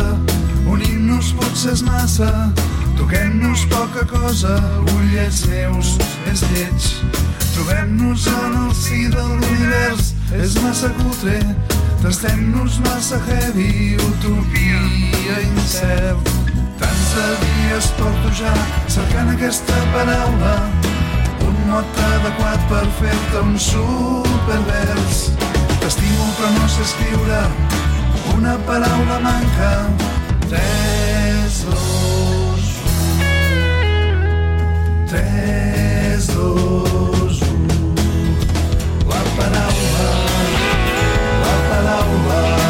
Un 0.72 0.82
himnus 0.82 1.34
potser 1.36 1.74
és 1.76 1.84
massa 1.84 2.30
Toquem-nos 2.96 3.66
poca 3.72 4.06
cosa 4.08 4.56
Ullets 4.94 5.44
meus 5.52 5.96
és 6.32 6.46
lleig 6.54 6.88
Trobem-nos 7.52 8.28
en 8.32 8.56
el 8.62 8.72
si 8.80 9.04
de 9.12 9.28
l'univers 9.28 10.14
És 10.40 10.56
massa 10.64 10.94
cutre 11.02 11.36
Tastem-nos 12.04 12.80
massa 12.88 13.20
heavy 13.28 13.98
Utopia 14.08 14.82
incert 15.44 16.34
Tants 16.80 17.14
de 17.18 17.30
dies 17.44 17.92
porto 18.00 18.32
ja 18.40 18.56
cercant 18.88 19.36
aquesta 19.36 19.86
paraula 19.96 20.58
un 21.46 21.58
mot 21.70 22.00
adequat 22.02 22.62
per 22.70 22.86
fer-te 22.98 23.42
un 23.44 23.58
supervers. 23.62 25.20
T'estimo 25.82 26.30
però 26.40 26.50
no 26.56 26.70
sé 26.74 26.82
escriure, 26.82 27.42
una 28.34 28.58
paraula 28.66 29.20
manca. 29.20 29.90
3, 30.50 30.60
2, 31.66 31.76
1... 33.20 33.46
3, 35.08 36.18
2, 36.34 37.42
1... 37.42 37.74
La 39.10 39.22
paraula, 39.38 40.10
la 41.42 41.56
paraula... 41.70 42.65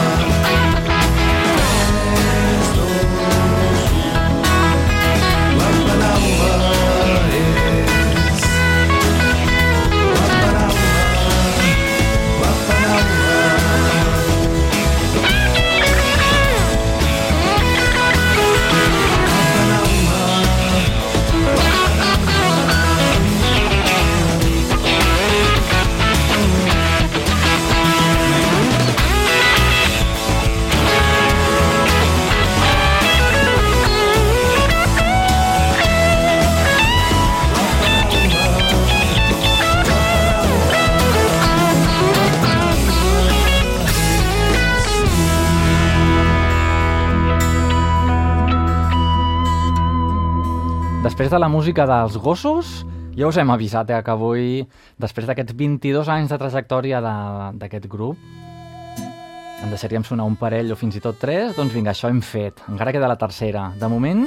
De 51.35 51.39
la 51.39 51.49
música 51.51 51.83
dels 51.83 52.13
gossos, 52.15 52.85
ja 53.11 53.27
us 53.27 53.35
hem 53.35 53.49
avisat 53.51 53.89
eh, 53.91 53.97
que 54.07 54.13
avui, 54.13 54.61
després 55.03 55.25
d'aquests 55.27 55.51
22 55.59 56.07
anys 56.13 56.31
de 56.31 56.37
trajectòria 56.39 57.01
d'aquest 57.03 57.89
grup, 57.91 58.21
en 59.59 59.67
deixaríem 59.67 60.05
sonar 60.07 60.29
un 60.31 60.39
parell 60.39 60.71
o 60.71 60.79
fins 60.79 60.95
i 60.95 61.03
tot 61.03 61.19
tres, 61.19 61.51
doncs 61.59 61.75
vinga, 61.75 61.91
això 61.91 62.07
hem 62.07 62.23
fet. 62.23 62.63
Encara 62.71 62.95
queda 62.95 63.11
la 63.11 63.19
tercera. 63.19 63.65
De 63.75 63.91
moment, 63.91 64.23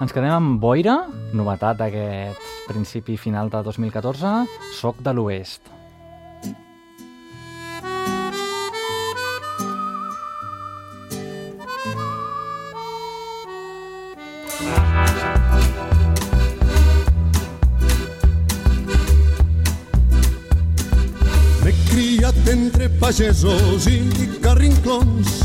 ens 0.00 0.16
quedem 0.16 0.32
amb 0.32 0.56
Boira, 0.64 0.96
novetat 1.36 1.84
d'aquest 1.84 2.40
principi 2.72 3.20
final 3.20 3.52
de 3.52 3.60
2014, 3.68 4.36
Soc 4.80 5.04
de 5.04 5.12
l'Oest. 5.12 5.73
entre 22.50 22.88
pagesos 23.00 23.86
i 23.86 24.00
carrinclons. 24.42 25.40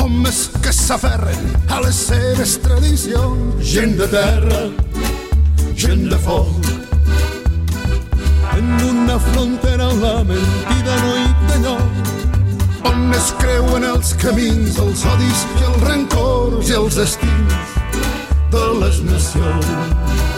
Homes 0.00 0.38
que 0.62 0.72
s'aferren 0.72 1.50
a 1.70 1.80
les 1.84 1.98
seves 2.08 2.56
tradicions. 2.64 3.60
Gent 3.74 3.96
de 4.00 4.08
terra, 4.12 4.62
gent 5.76 6.08
de 6.10 6.18
foc. 6.24 6.70
En 8.56 8.72
una 8.88 9.18
frontera 9.18 9.88
on 9.88 10.02
la 10.02 10.16
mentida 10.24 10.98
no 11.04 11.14
hi 11.20 11.28
té 11.48 11.60
lloc. 11.66 12.12
On 12.90 13.14
es 13.16 13.30
creuen 13.38 13.86
els 13.92 14.12
camins, 14.24 14.76
els 14.82 15.06
odis 15.14 15.46
i 15.60 15.70
els 15.70 15.86
rancors 15.86 16.72
i 16.72 16.78
els 16.80 17.00
destins 17.00 17.78
de 18.52 18.68
les 18.82 19.02
nacions. 19.08 20.31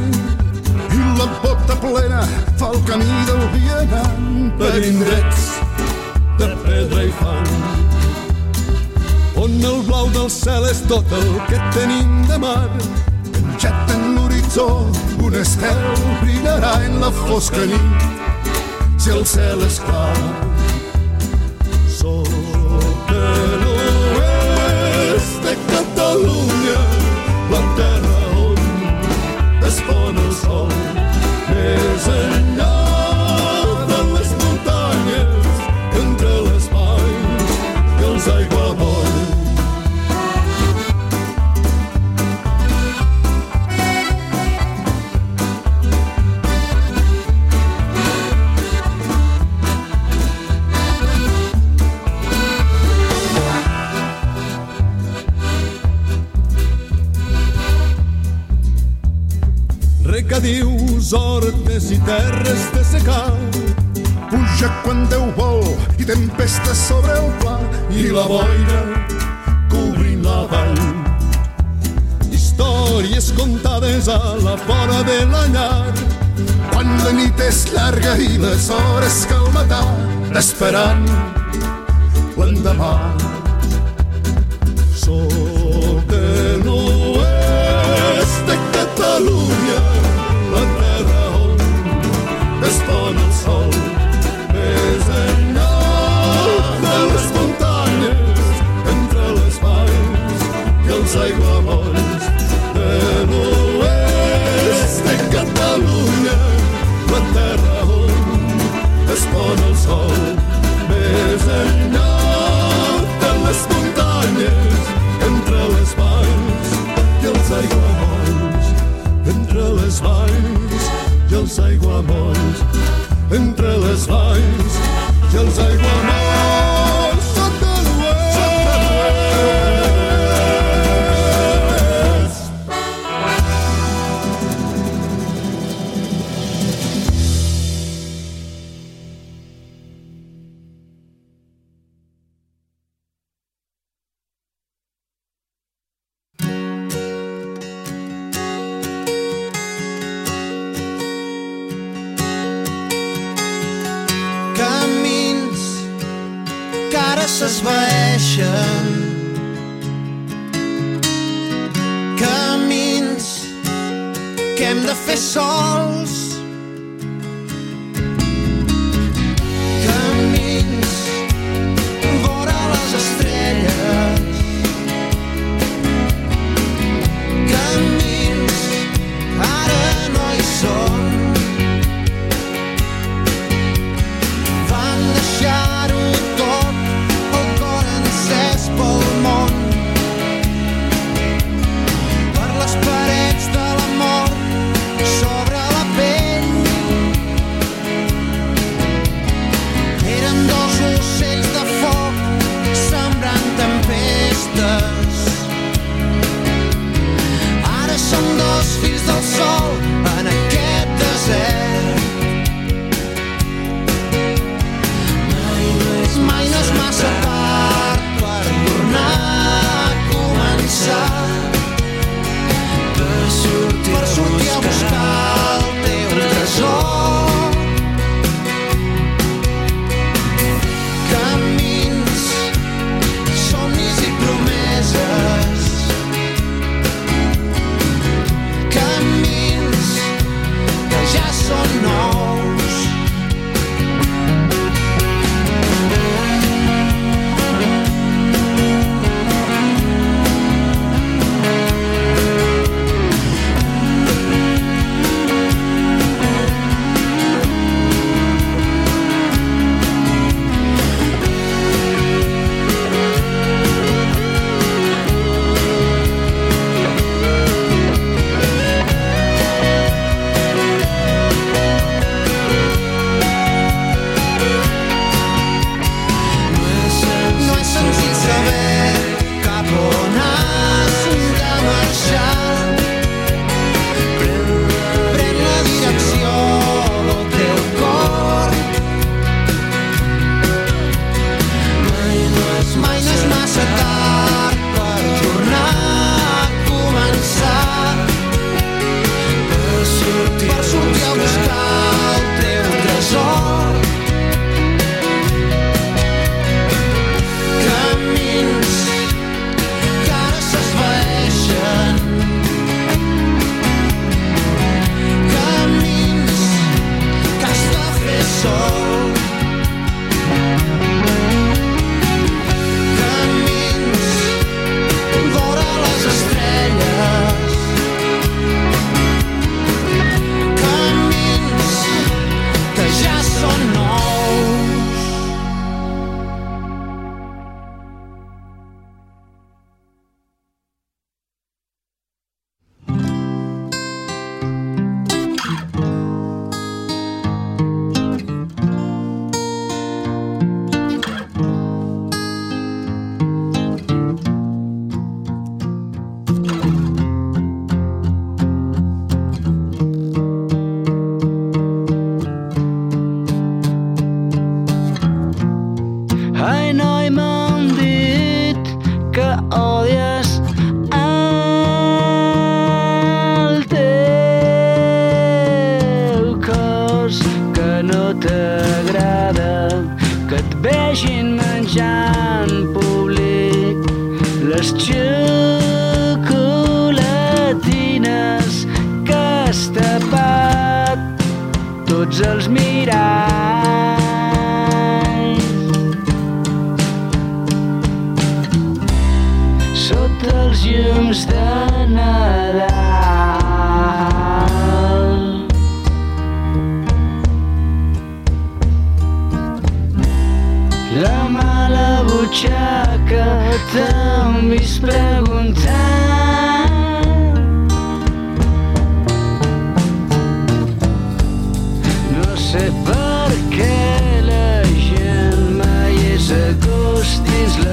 i 0.00 1.00
la 1.18 1.26
bota 1.42 1.76
plena 1.82 2.22
fa 2.60 2.70
el 2.74 2.80
camí 2.88 3.20
del 3.28 3.44
vianant 3.54 4.50
per 4.60 4.72
indrets 4.84 5.46
de 6.40 6.50
pedra 6.64 7.04
i 7.04 7.12
fang. 7.20 7.52
On 9.40 9.56
el 9.72 9.80
blau 9.88 10.10
del 10.16 10.28
cel 10.32 10.66
és 10.68 10.82
tot 10.90 11.16
el 11.20 11.30
que 11.48 11.60
tenim 11.76 12.20
de 12.28 12.40
mar 12.42 12.68
penjat 13.32 13.94
en 13.94 14.14
l'horitzó 14.16 14.68
un 15.20 15.34
estel 15.40 15.82
brillarà 16.22 16.76
en 16.86 17.00
la 17.00 17.10
fosca 17.24 17.64
nit. 17.72 18.08
Si 19.00 19.10
el 19.16 19.26
cel 19.28 19.64
és 19.66 19.80
clar 19.84 20.49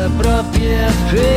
dins 0.07 0.23
la 0.23 1.36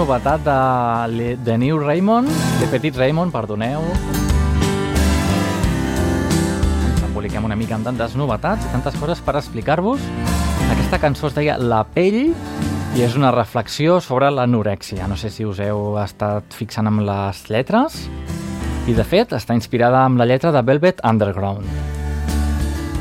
novetat 0.00 0.40
de, 0.40 1.36
de 1.44 1.58
New 1.58 1.78
Raymond, 1.78 2.28
de 2.60 2.66
Petit 2.72 2.96
Raymond, 2.96 3.28
perdoneu. 3.34 3.82
Ens 6.88 7.02
emboliquem 7.04 7.44
una 7.44 7.56
mica 7.58 7.76
amb 7.76 7.84
tantes 7.84 8.14
novetats 8.16 8.64
i 8.64 8.70
tantes 8.72 8.96
coses 8.96 9.20
per 9.20 9.34
explicar-vos. 9.36 10.00
Aquesta 10.72 11.00
cançó 11.02 11.28
es 11.28 11.36
deia 11.36 11.58
La 11.60 11.82
pell 11.84 12.30
i 12.30 13.04
és 13.04 13.16
una 13.18 13.28
reflexió 13.34 13.98
sobre 14.00 14.30
l'anorèxia. 14.32 15.04
No 15.10 15.18
sé 15.20 15.28
si 15.28 15.44
us 15.44 15.60
heu 15.60 15.98
estat 16.00 16.56
fixant 16.56 16.88
amb 16.88 17.04
les 17.04 17.42
lletres 17.52 17.98
i, 18.88 18.94
de 18.96 19.04
fet, 19.04 19.34
està 19.36 19.52
inspirada 19.58 20.06
amb 20.06 20.16
la 20.16 20.28
lletra 20.30 20.48
de 20.54 20.62
Velvet 20.64 21.04
Underground. 21.04 21.68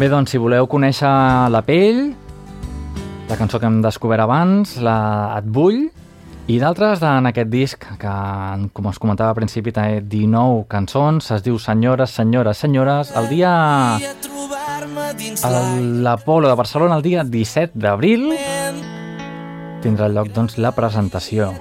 Bé, 0.02 0.12
doncs, 0.12 0.36
si 0.36 0.42
voleu 0.42 0.68
conèixer 0.68 1.14
La 1.54 1.64
pell, 1.64 2.10
la 3.32 3.40
cançó 3.40 3.56
que 3.56 3.72
hem 3.72 3.80
descobert 3.86 4.28
abans, 4.28 4.76
la 4.84 5.00
Et 5.38 5.48
vull, 5.48 5.88
i 6.50 6.58
d'altres 6.58 7.04
en 7.06 7.30
aquest 7.30 7.50
disc, 7.52 7.84
que, 8.02 8.12
com 8.74 8.88
us 8.90 8.98
comentava 8.98 9.36
al 9.36 9.38
principi, 9.38 9.70
té 9.70 10.00
19 10.02 10.64
cançons, 10.72 11.28
es 11.36 11.44
diu 11.46 11.60
Senyores, 11.62 12.16
senyores, 12.18 12.58
senyores, 12.58 13.12
el 13.20 13.30
dia... 13.30 13.52
a 15.46 15.52
l'Apolo 16.02 16.50
de 16.50 16.56
Barcelona, 16.58 16.98
el 16.98 17.06
dia 17.06 17.24
17 17.24 17.78
d'abril, 17.78 18.32
tindrà 19.84 20.10
lloc 20.10 20.32
doncs, 20.34 20.58
la 20.58 20.72
presentació. 20.74 21.52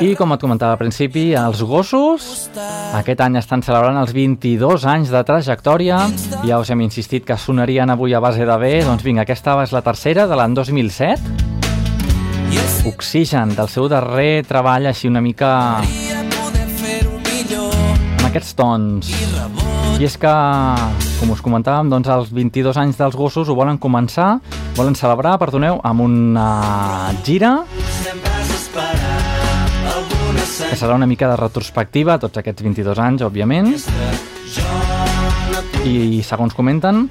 I 0.00 0.14
com 0.16 0.32
et 0.32 0.40
comentava 0.40 0.72
al 0.72 0.80
principi, 0.80 1.26
els 1.36 1.60
gossos 1.68 2.48
aquest 2.96 3.20
any 3.20 3.36
estan 3.42 3.60
celebrant 3.66 4.00
els 4.00 4.14
22 4.16 4.88
anys 4.88 5.12
de 5.12 5.20
trajectòria. 5.28 6.00
Ja 6.48 6.62
us 6.62 6.72
hem 6.72 6.86
insistit 6.86 7.28
que 7.28 7.36
sonarien 7.36 7.92
avui 7.92 8.16
a 8.16 8.24
base 8.24 8.48
de 8.48 8.58
B. 8.62 8.72
Doncs 8.88 9.04
vinga, 9.04 9.28
aquesta 9.28 9.58
és 9.66 9.76
la 9.76 9.84
tercera 9.84 10.26
de 10.30 10.40
l'any 10.40 10.56
2007. 10.56 11.47
Oxigen, 12.88 13.52
del 13.54 13.68
seu 13.68 13.88
darrer 13.90 14.42
treball 14.48 14.88
així 14.88 15.08
una 15.10 15.20
mica 15.20 15.48
amb 18.18 18.24
aquests 18.28 18.54
tons. 18.58 19.10
I 19.98 20.06
és 20.06 20.16
que, 20.20 20.32
com 21.18 21.32
us 21.34 21.42
comentàvem, 21.44 21.90
doncs 21.92 22.08
els 22.14 22.32
22 22.34 22.78
anys 22.80 22.98
dels 23.00 23.16
gossos 23.18 23.48
ho 23.50 23.56
volen 23.58 23.78
començar, 23.82 24.38
volen 24.78 24.96
celebrar, 24.98 25.36
perdoneu, 25.42 25.80
amb 25.84 26.06
una 26.06 26.48
gira 27.26 27.52
que 30.58 30.76
serà 30.76 30.94
una 30.94 31.06
mica 31.06 31.28
de 31.30 31.36
retrospectiva 31.38 32.18
tots 32.22 32.40
aquests 32.40 32.64
22 32.66 32.98
anys, 33.02 33.22
òbviament. 33.26 33.74
I, 35.86 36.22
segons 36.26 36.54
comenten, 36.56 37.06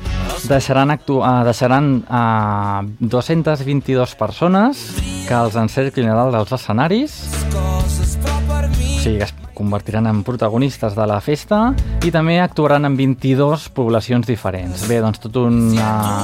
deixaran, 0.48 0.92
actu 0.94 1.22
uh, 1.22 1.42
deixaran 1.48 2.02
uh, 2.06 2.84
222 3.00 4.18
persones 4.20 5.07
que 5.28 5.36
els 5.36 5.58
encerclin 5.60 6.08
a 6.08 6.16
dalt 6.16 6.36
dels 6.38 6.54
escenaris 6.56 7.18
O 7.52 9.02
sigui, 9.04 9.20
es 9.26 9.34
convertiran 9.58 10.08
en 10.08 10.22
protagonistes 10.24 10.96
de 10.96 11.08
la 11.10 11.20
festa 11.24 11.74
i 12.06 12.12
també 12.14 12.38
actuaran 12.40 12.88
en 12.88 12.96
22 12.96 13.68
poblacions 13.76 14.28
diferents. 14.28 14.86
Bé, 14.88 15.02
doncs 15.04 15.20
tot 15.24 15.36
una... 15.42 16.24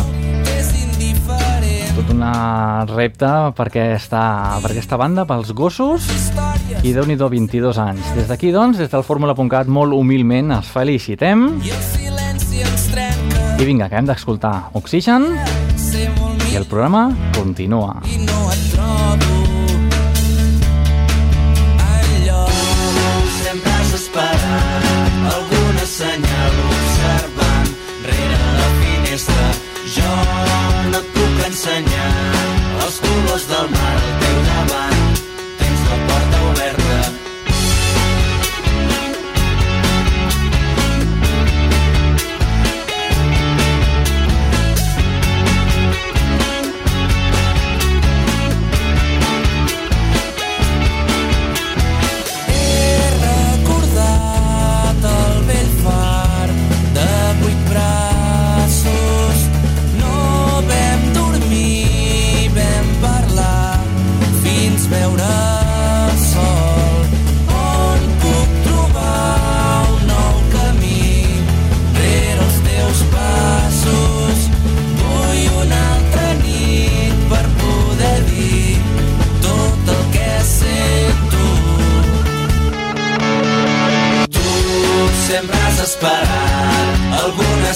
Tot 1.94 2.10
una 2.10 2.32
repte 2.90 3.30
per 3.54 3.68
aquesta, 3.70 4.22
per 4.64 4.72
aquesta 4.72 4.98
banda, 4.98 5.28
pels 5.30 5.52
gossos, 5.54 6.08
i 6.82 6.94
déu 6.96 7.06
nhi 7.06 7.20
22 7.22 7.78
anys. 7.84 8.08
Des 8.18 8.32
d'aquí, 8.32 8.50
doncs, 8.56 8.80
des 8.82 8.90
del 8.90 9.06
Fórmula.cat, 9.06 9.70
molt 9.70 9.94
humilment 9.94 10.56
els 10.58 10.74
felicitem. 10.74 11.46
I 11.62 13.66
vinga, 13.66 13.90
que 13.90 14.02
hem 14.02 14.10
d'escoltar 14.10 14.74
Oxigen 14.80 15.30
i 16.50 16.58
el 16.58 16.66
programa 16.66 17.12
continua. 17.38 18.00
no 18.26 18.52
et 18.52 18.73
modo 19.04 19.43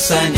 alguna 0.09 0.36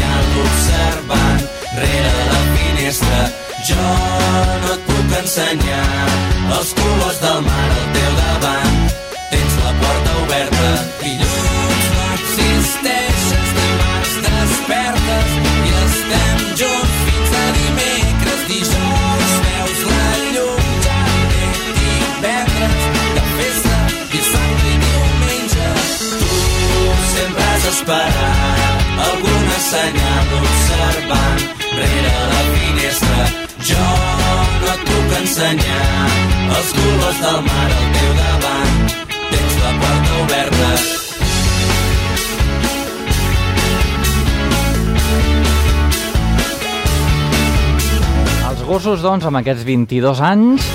doncs, 49.09 49.25
amb 49.25 49.39
aquests 49.39 49.63
22 49.65 50.19
anys, 50.21 50.65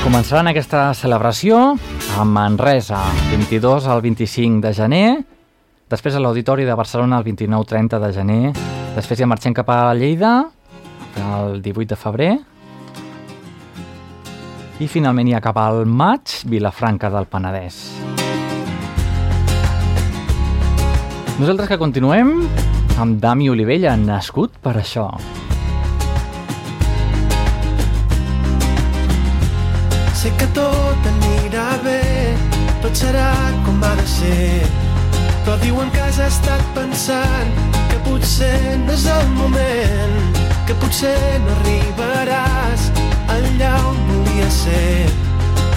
començaran 0.00 0.48
aquesta 0.48 0.86
celebració 0.96 1.74
a 2.16 2.22
Manresa, 2.24 2.96
22 3.28 3.84
al 3.92 4.00
25 4.00 4.62
de 4.64 4.70
gener, 4.72 5.08
després 5.92 6.16
a 6.16 6.22
l'Auditori 6.22 6.64
de 6.64 6.76
Barcelona 6.78 7.18
el 7.20 7.26
29-30 7.26 7.98
de 8.00 8.08
gener, 8.16 8.52
després 8.94 9.20
ja 9.20 9.28
marxem 9.28 9.52
cap 9.52 9.68
a 9.68 9.92
Lleida, 9.92 10.46
el 11.20 11.60
18 11.60 11.90
de 11.90 11.98
febrer, 12.00 12.30
i 14.80 14.88
finalment 14.88 15.28
ja 15.28 15.42
cap 15.44 15.60
al 15.60 15.84
maig, 15.84 16.38
Vilafranca 16.48 17.10
del 17.12 17.28
Penedès. 17.28 17.82
Nosaltres 21.36 21.68
que 21.68 21.76
continuem 21.76 22.32
amb 22.96 23.20
Dami 23.20 23.52
Olivella, 23.52 23.92
nascut 24.00 24.56
per 24.64 24.78
això. 24.80 25.10
Sé 30.18 30.32
que 30.34 30.46
tot 30.50 31.04
anirà 31.06 31.76
bé, 31.84 32.00
tot 32.82 32.96
serà 32.98 33.28
com 33.62 33.76
ha 33.86 33.92
de 34.00 34.06
ser. 34.10 34.64
Però 35.44 35.52
diuen 35.60 35.92
que 35.94 36.00
has 36.02 36.16
estat 36.24 36.64
pensant 36.74 37.52
que 37.92 38.00
potser 38.02 38.80
no 38.80 38.96
és 38.96 39.04
el 39.14 39.28
moment, 39.36 40.16
que 40.66 40.74
potser 40.82 41.14
no 41.44 41.54
arribaràs 41.60 42.88
allà 43.36 43.70
on 43.92 44.00
volia 44.08 44.48
ser. 44.56 45.06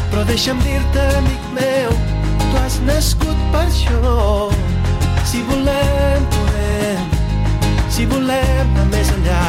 Però 0.09 0.25
deixa'm 0.31 0.65
dir-te, 0.65 1.05
amic 1.19 1.45
meu, 1.59 1.93
tu 2.41 2.57
has 2.63 2.79
nascut 2.89 3.45
per 3.53 3.67
això. 3.67 4.49
Si 5.29 5.43
volem, 5.51 6.25
podem, 6.33 7.13
si 7.93 8.09
volem 8.09 8.73
anar 8.73 8.89
més 8.89 9.13
enllà, 9.19 9.45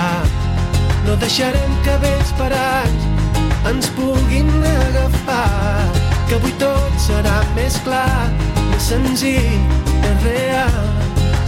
no 1.09 1.17
deixarem 1.25 1.81
que 1.89 1.97
vells 2.05 2.37
parats 2.43 3.22
ens 3.71 3.89
puguin 3.97 4.51
agafar 4.65 5.87
que 6.29 6.35
avui 6.35 6.53
tot 6.59 6.99
serà 6.99 7.39
més 7.57 7.79
clar 7.87 8.31
més 8.71 8.89
senzill, 8.91 9.61
més 10.03 10.27
real 10.27 10.81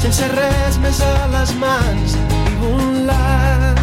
sense 0.05 0.29
res 0.35 0.79
més 0.85 1.01
a 1.01 1.13
les 1.33 1.55
mans 1.63 2.17
i 2.37 2.55
volar 2.61 3.75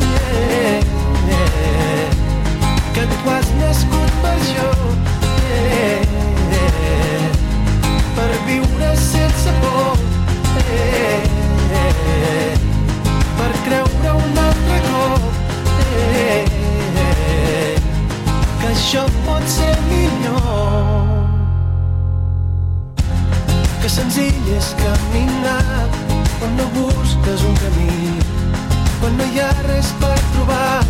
yeah, 0.00 0.80
yeah. 1.30 2.08
que 2.96 3.04
tu 3.12 3.30
has 3.34 3.52
nascut 3.60 4.18
per 4.24 4.32
això 4.34 4.70
yeah, 5.52 6.02
yeah. 6.56 7.30
per 8.18 8.28
viure 8.48 8.90
sense 9.04 9.54
por 9.62 10.02
yeah, 10.58 11.30
yeah. 11.76 12.58
per 13.38 13.52
creure 13.68 14.18
un 14.18 14.42
altre 14.48 14.82
cop 14.90 15.30
yeah, 15.78 16.53
això 18.74 19.04
pot 19.26 19.44
ser 19.48 19.72
millor. 19.88 21.06
Que 23.82 23.90
senzill 23.92 24.48
és 24.56 24.70
caminar 24.80 25.88
quan 26.38 26.56
no 26.58 26.66
busques 26.76 27.44
un 27.48 27.54
camí, 27.60 28.18
quan 29.00 29.16
no 29.18 29.28
hi 29.32 29.42
ha 29.42 29.50
res 29.68 29.92
per 30.02 30.16
trobar, 30.34 30.82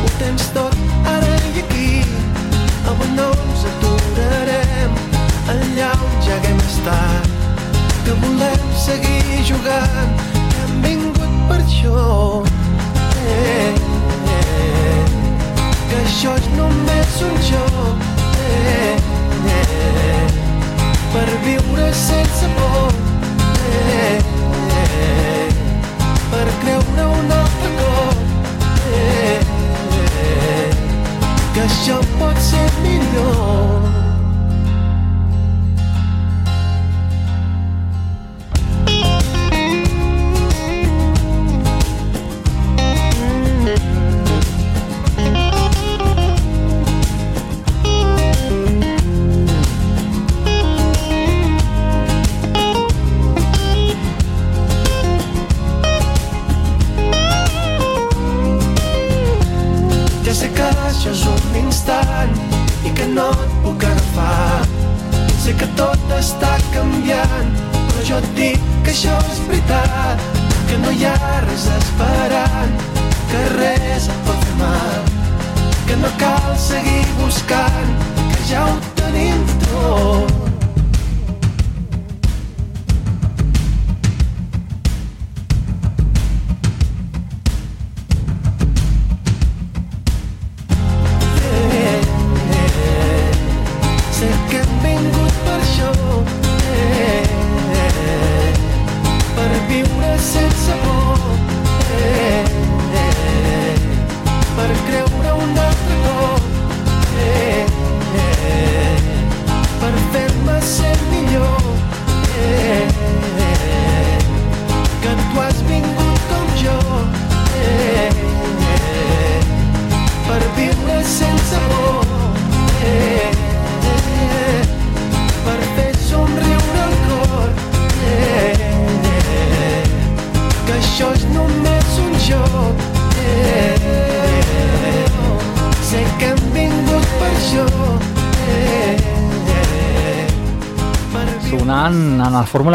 ho 0.00 0.12
tens 0.20 0.46
tot 0.56 0.76
ara 1.14 1.34
i 1.50 1.64
aquí. 1.64 1.90
Avui 2.92 3.10
no 3.16 3.30
ens 3.46 3.64
aturarem 3.72 4.98
allà 5.54 5.90
on 6.06 6.16
ja 6.26 6.38
haguem 6.38 6.60
estat, 6.68 7.32
que 8.04 8.18
volem 8.26 8.68
seguir 8.86 9.42
jugant, 9.50 10.24
hem 10.60 10.80
vingut 10.88 11.40
per 11.50 11.60
això. 11.64 12.44
Eh, 13.24 13.38
eh, 13.48 14.03
que 15.90 15.96
això 16.00 16.34
és 16.40 16.46
només 16.58 17.16
un 17.28 17.34
joc 17.48 18.04
eh, 18.50 18.96
eh, 19.54 20.28
per 21.14 21.26
viure 21.46 21.88
sense 22.02 22.50
por 22.58 22.94
eh, 23.96 24.18
eh, 24.82 25.48
per 26.30 26.46
creure 26.62 27.08
un 27.18 27.34
altre 27.40 27.74
cop 27.80 28.16
eh, 29.00 29.36
eh, 30.04 30.70
que 31.54 31.66
això 31.68 32.00
pot 32.20 32.42
ser 32.52 32.66
millor 32.86 34.03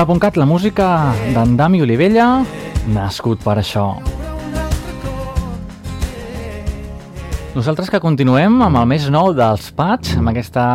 Fórmula.cat 0.09 0.37
la 0.41 0.45
música 0.49 0.85
d'en 1.35 1.51
Dami 1.53 1.83
Olivella, 1.85 2.41
nascut 2.89 3.43
per 3.45 3.59
això. 3.61 3.83
Nosaltres 7.53 7.91
que 7.93 7.99
continuem 8.01 8.57
amb 8.65 8.79
el 8.81 8.87
més 8.89 9.05
nou 9.13 9.35
dels 9.37 9.67
Pats, 9.77 10.15
amb 10.17 10.31
aquesta 10.33 10.65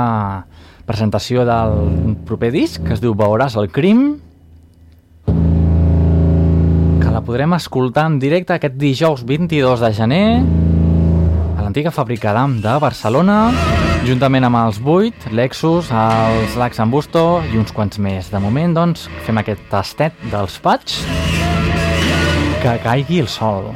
presentació 0.87 1.43
del 1.49 2.14
proper 2.30 2.53
disc, 2.55 2.78
que 2.87 2.95
es 2.95 3.03
diu 3.03 3.18
Veuràs 3.18 3.59
el 3.59 3.72
crim, 3.74 4.05
que 5.26 7.11
la 7.11 7.24
podrem 7.26 7.59
escoltar 7.59 8.07
en 8.12 8.22
directe 8.22 8.55
aquest 8.55 8.78
dijous 8.78 9.26
22 9.26 9.82
de 9.82 9.91
gener 9.99 10.26
a 11.59 11.64
l'antiga 11.66 11.91
fàbrica 11.91 12.39
d'AM 12.39 12.61
de 12.62 12.78
Barcelona, 12.87 13.49
juntament 14.05 14.45
amb 14.45 14.59
els 14.59 14.79
8, 14.81 15.31
Lexus, 15.33 15.89
els 15.89 16.57
Lax 16.61 16.81
en 16.83 16.93
Busto 16.93 17.25
i 17.53 17.57
uns 17.61 17.73
quants 17.73 18.01
més. 18.03 18.29
De 18.33 18.41
moment, 18.43 18.77
doncs, 18.77 19.07
fem 19.25 19.41
aquest 19.41 19.65
tastet 19.73 20.25
dels 20.33 20.61
Pats 20.65 21.01
que 22.65 22.79
caigui 22.85 23.23
el 23.25 23.31
sol. 23.33 23.71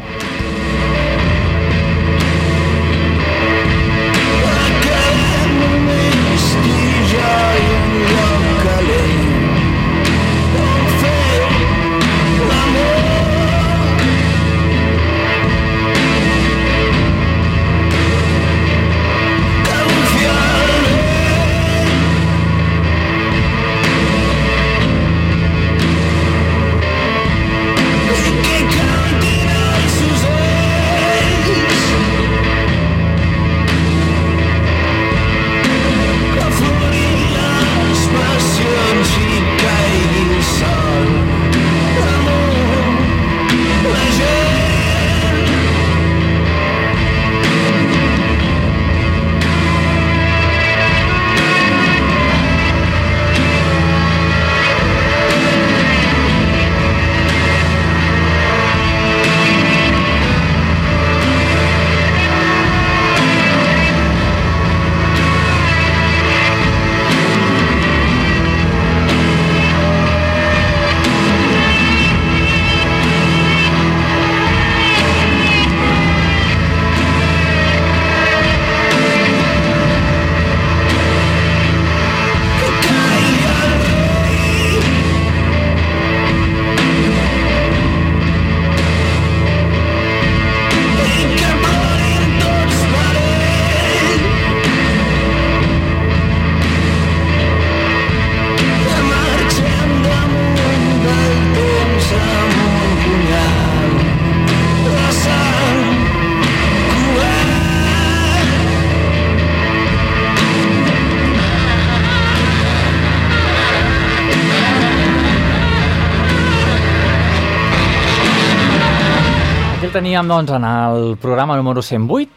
Teníem, 120.08 120.24
doncs, 120.24 120.50
en 120.56 120.64
el 120.64 121.18
programa 121.20 121.54
número 121.54 121.82
108, 121.82 122.30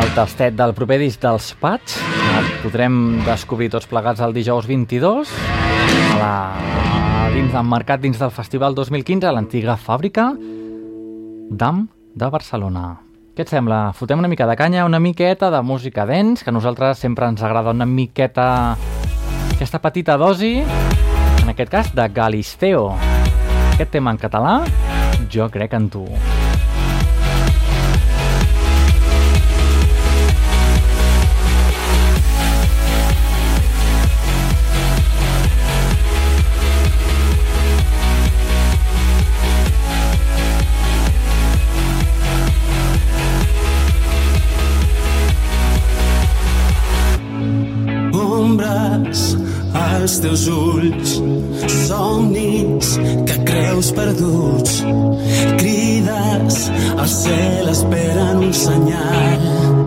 el 0.00 0.12
tastet 0.16 0.54
del 0.56 0.72
proper 0.72 0.96
disc 1.02 1.20
dels 1.20 1.50
Pats. 1.60 1.98
El 2.38 2.46
podrem 2.62 2.94
descobrir 3.26 3.68
tots 3.74 3.84
plegats 3.90 4.22
el 4.24 4.32
dijous 4.32 4.64
22 4.64 5.28
a 6.14 6.16
la, 6.16 6.30
dins 7.34 7.52
del 7.52 7.68
mercat, 7.68 8.00
dins 8.00 8.16
del 8.16 8.32
Festival 8.32 8.72
2015, 8.72 9.28
a 9.28 9.34
l'antiga 9.36 9.76
fàbrica 9.76 10.30
d'AM 11.60 11.82
de 12.16 12.30
Barcelona. 12.32 12.86
Què 13.36 13.44
et 13.44 13.52
sembla? 13.52 13.82
Fotem 13.92 14.24
una 14.24 14.32
mica 14.32 14.48
de 14.48 14.56
canya, 14.56 14.86
una 14.88 15.00
miqueta 15.00 15.50
de 15.52 15.60
música 15.60 16.06
dents, 16.08 16.40
que 16.40 16.48
a 16.48 16.56
nosaltres 16.56 17.04
sempre 17.04 17.28
ens 17.28 17.44
agrada 17.44 17.76
una 17.76 17.84
miqueta 17.84 18.78
aquesta 19.52 19.82
petita 19.84 20.16
dosi, 20.16 20.54
en 21.42 21.52
aquest 21.52 21.68
cas 21.68 21.92
de 21.92 22.08
Galisteo. 22.08 22.94
Aquest 23.74 23.92
tema 23.92 24.16
en 24.16 24.24
català, 24.24 24.62
jo 25.34 25.48
crec 25.48 25.72
en 25.74 25.88
tu. 25.88 26.04
Als 50.02 50.18
teus 50.18 50.48
ulls, 50.48 51.12
somnis 51.86 52.96
que 53.28 53.36
creus 53.46 53.92
perduts, 53.94 54.80
crides 55.60 56.58
al 56.96 57.06
cel 57.06 57.70
esperen 57.70 58.42
un 58.48 58.52
senyal. 58.64 59.81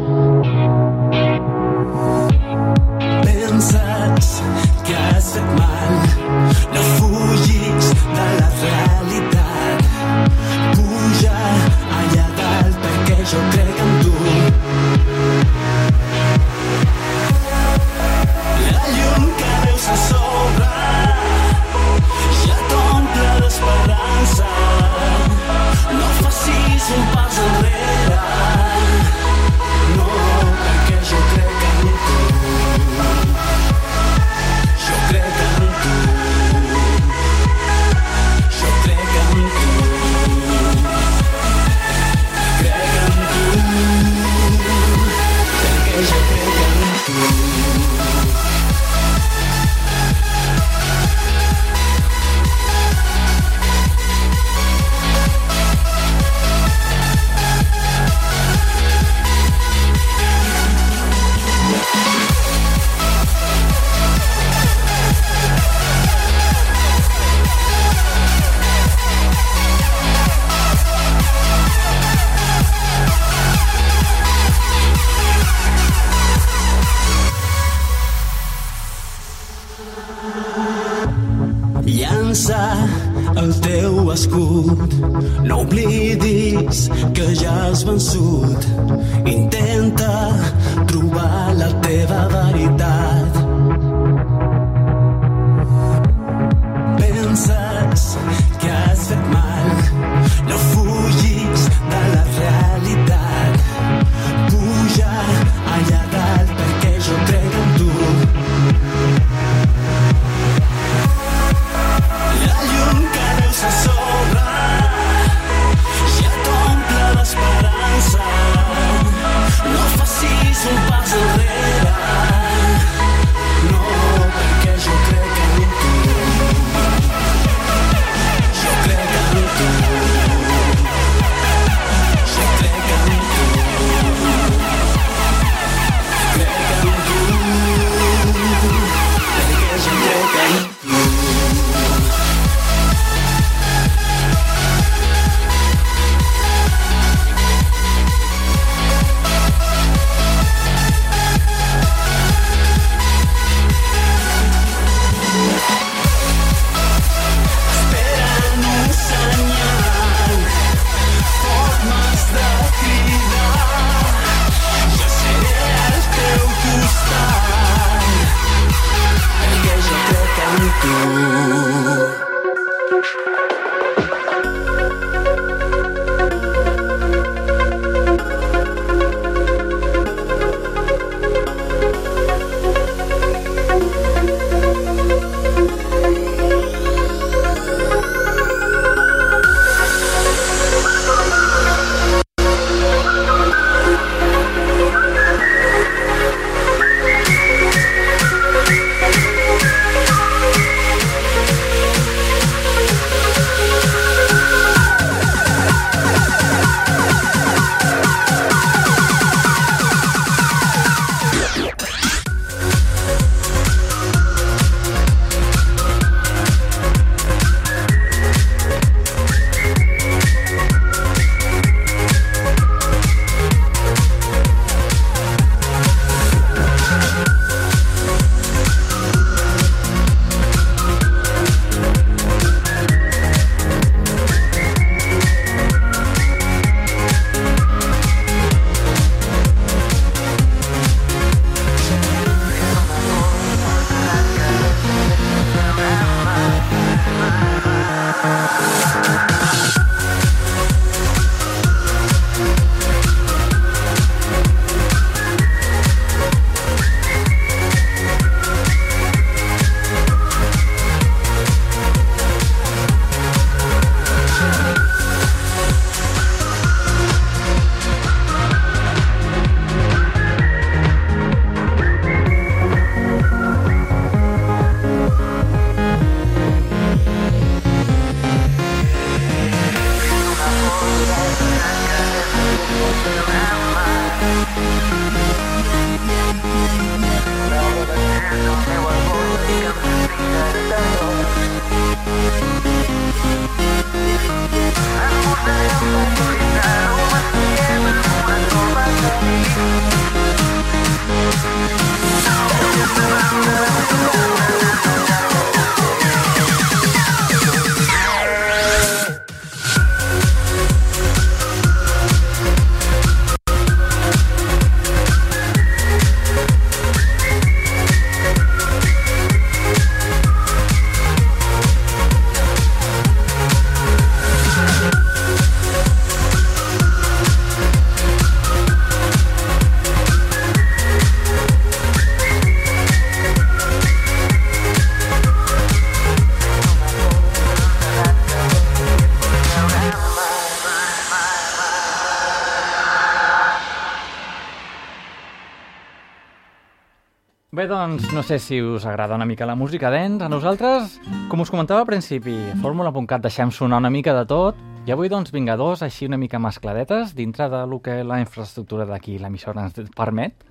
Doncs, 347.66 348.12
no 348.14 348.22
sé 348.22 348.38
si 348.38 348.62
us 348.62 348.86
agrada 348.86 349.16
una 349.16 349.26
mica 349.26 349.46
la 349.46 349.56
música 349.56 349.90
dents. 349.90 350.22
A 350.22 350.30
nosaltres, 350.30 351.00
com 351.32 351.42
us 351.42 351.50
comentava 351.50 351.82
al 351.82 351.88
principi, 351.90 352.36
a 352.52 352.56
fórmula.cat 352.62 353.24
deixem 353.26 353.50
sonar 353.50 353.80
una 353.82 353.90
mica 353.90 354.14
de 354.14 354.26
tot 354.30 354.60
i 354.86 354.94
avui, 354.94 355.10
doncs, 355.10 355.32
vinga, 355.34 355.56
dos 355.58 355.82
així 355.82 356.06
una 356.06 356.20
mica 356.22 356.38
mescladetes 356.38 357.16
dintre 357.18 357.50
de 357.50 357.64
lo 357.66 357.80
que 357.82 358.04
la 358.06 358.20
infraestructura 358.22 358.86
d'aquí, 358.86 359.18
l'emissora 359.18 359.66
ens 359.66 359.90
permet. 359.98 360.46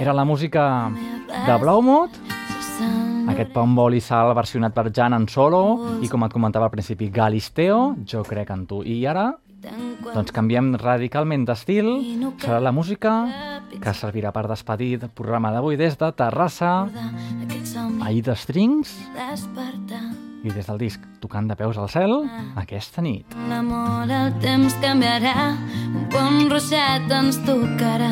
Era 0.00 0.14
la 0.16 0.24
música 0.24 0.88
de 1.28 1.58
Blaumood, 1.60 2.16
aquest 3.28 3.52
Pombol 3.52 3.94
i 3.94 4.00
Sal 4.00 4.32
versionat 4.34 4.72
per 4.72 4.88
Jan 4.96 5.12
en 5.12 5.28
solo 5.28 5.60
i, 6.00 6.08
com 6.08 6.24
et 6.24 6.32
comentava 6.32 6.70
al 6.70 6.72
principi, 6.72 7.10
Galisteo, 7.12 7.98
jo 8.08 8.24
crec 8.24 8.50
en 8.54 8.64
tu. 8.70 8.80
I 8.80 9.02
ara, 9.06 9.28
doncs 10.12 10.32
canviem 10.34 10.72
radicalment 10.80 11.46
d'estil, 11.48 11.88
serà 12.42 12.58
la 12.62 12.72
música 12.74 13.14
que 13.72 13.94
servirà 13.96 14.32
per 14.34 14.48
despedir 14.50 14.96
el 15.00 15.08
programa 15.10 15.52
d'avui 15.54 15.78
des 15.80 15.96
de 15.98 16.10
Terrassa, 16.18 16.74
Aida 18.02 18.36
Strings, 18.36 18.98
Despertar 19.14 20.04
i 20.42 20.50
des 20.50 20.66
del 20.66 20.78
disc 20.80 21.02
Tocant 21.22 21.46
de 21.46 21.54
peus 21.54 21.78
al 21.78 21.88
cel, 21.90 22.12
aquesta 22.58 23.02
nit. 23.04 23.36
L'amor, 23.48 24.10
el 24.10 24.32
temps 24.42 24.74
canviarà, 24.82 25.52
un 25.94 26.08
pont 26.10 26.50
ruixat 26.50 27.10
ens 27.14 27.38
tocarà. 27.46 28.10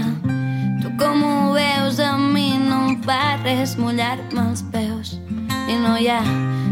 Tu 0.81 0.93
com 1.01 1.25
ho 1.27 1.53
veus, 1.57 1.99
a 2.01 2.15
mi 2.21 2.55
no 2.63 2.85
em 2.93 3.01
fa 3.03 3.37
res 3.43 3.75
mullar-me 3.81 4.47
els 4.47 4.63
peus. 4.71 5.17
I 5.71 5.79
no 5.83 5.97
hi 5.99 6.07
ha 6.13 6.23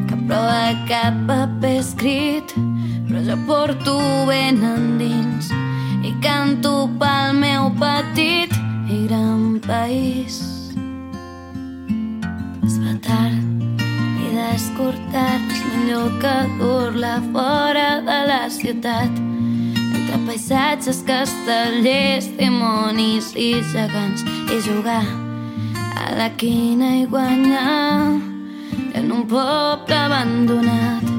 cap 0.08 0.22
prova, 0.30 0.62
cap 0.88 1.18
paper 1.26 1.74
escrit, 1.82 2.54
però 3.08 3.20
jo 3.24 3.36
porto 3.46 3.96
ben 4.26 4.60
endins 4.62 5.48
i 6.04 6.12
canto 6.20 6.90
pel 7.00 7.32
meu 7.40 7.70
petit 7.80 8.52
i 8.92 9.06
gran 9.06 9.60
país. 9.64 10.36
Es 12.66 12.76
fa 12.76 12.92
tard 13.06 13.72
i 14.24 14.28
d'escortar-nos 14.36 15.64
millor 15.70 16.12
que 16.20 16.36
dur-la 16.60 17.16
fora 17.32 17.88
de 18.04 18.18
la 18.28 18.42
ciutat. 18.52 19.24
Entre 19.96 20.18
paisatges, 20.28 21.02
castellers, 21.08 22.28
dimonis 22.36 23.32
i 23.36 23.54
gegants. 23.72 24.24
I 24.52 24.60
jugar 24.68 25.04
a 25.96 26.12
la 26.20 26.28
quina 26.36 26.96
i 27.00 27.06
guanyar 27.08 28.20
en 28.98 29.12
un 29.12 29.24
poble 29.28 29.96
abandonat 29.96 31.17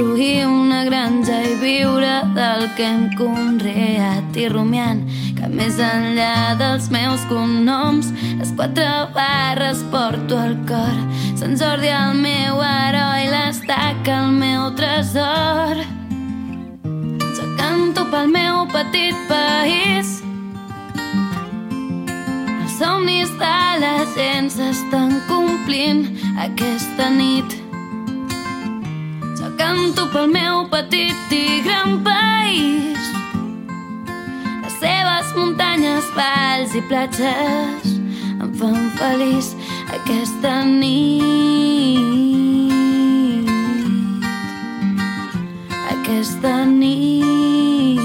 construir 0.00 0.46
una 0.46 0.84
granja 0.84 1.42
i 1.44 1.54
viure 1.60 2.22
del 2.32 2.62
que 2.76 2.86
hem 2.86 3.02
conreat. 3.18 4.32
I 4.36 4.46
rumiant 4.48 5.02
que 5.36 5.48
més 5.52 5.76
enllà 5.76 6.56
dels 6.56 6.88
meus 6.88 7.20
cognoms 7.28 8.08
les 8.38 8.54
quatre 8.56 8.86
barres 9.12 9.84
porto 9.92 10.38
al 10.40 10.56
cor. 10.70 10.96
Sant 11.36 11.58
Jordi 11.60 11.92
el 11.92 12.16
meu 12.16 12.62
heroi 12.64 13.28
l'estaca 13.28 14.22
el 14.22 14.32
meu 14.40 14.70
tresor. 14.80 15.84
Jo 17.36 17.52
canto 17.60 18.08
pel 18.08 18.32
meu 18.32 18.64
petit 18.72 19.16
país. 19.28 20.20
Els 22.56 22.76
somnis 22.80 23.36
de 23.36 23.56
la 23.84 23.96
gent 24.16 24.48
s'estan 24.56 25.18
complint 25.28 26.06
aquesta 26.48 27.12
nit 27.12 27.59
jo 29.40 29.48
canto 29.56 30.04
pel 30.12 30.28
meu 30.28 30.66
petit 30.68 31.32
i 31.32 31.62
gran 31.64 32.00
país. 32.04 33.00
Les 34.64 34.74
seves 34.82 35.32
muntanyes, 35.36 36.04
valls 36.16 36.74
i 36.76 36.82
platges 36.90 37.96
em 38.40 38.52
fan 38.60 38.90
feliç 38.98 39.54
aquesta 39.96 40.60
nit. 40.68 41.88
Aquesta 45.94 46.54
nit. 46.68 48.04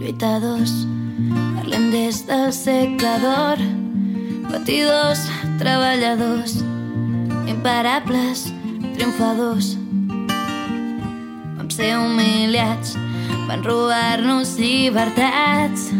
Lluitadors, 0.00 0.74
parlem 1.60 1.90
des 1.92 2.24
del 2.28 2.52
segle 2.56 3.16
d'or, 3.22 3.64
patidors, 4.50 5.28
treballadors, 5.60 6.60
imparables, 7.62 8.52
triomfadors. 8.96 9.76
Vam 11.56 11.68
ser 11.70 11.94
humiliats, 11.94 12.96
van 13.46 13.62
robar-nos 13.62 14.56
llibertats, 14.58 15.92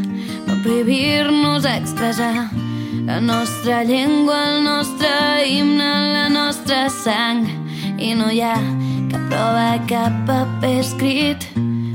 van 0.49 0.59
prohibir-nos 0.65 1.65
expressar 1.65 2.51
la 3.07 3.21
nostra 3.21 3.85
llengua, 3.85 4.41
el 4.57 4.65
nostre 4.65 5.13
himne, 5.47 5.93
la 6.17 6.27
nostra 6.29 6.89
sang. 6.91 7.47
I 7.95 8.11
no 8.19 8.27
hi 8.35 8.43
ha 8.43 8.59
cap 9.13 9.23
prova, 9.31 9.69
cap 9.87 10.19
paper 10.27 10.73
escrit, 10.81 11.47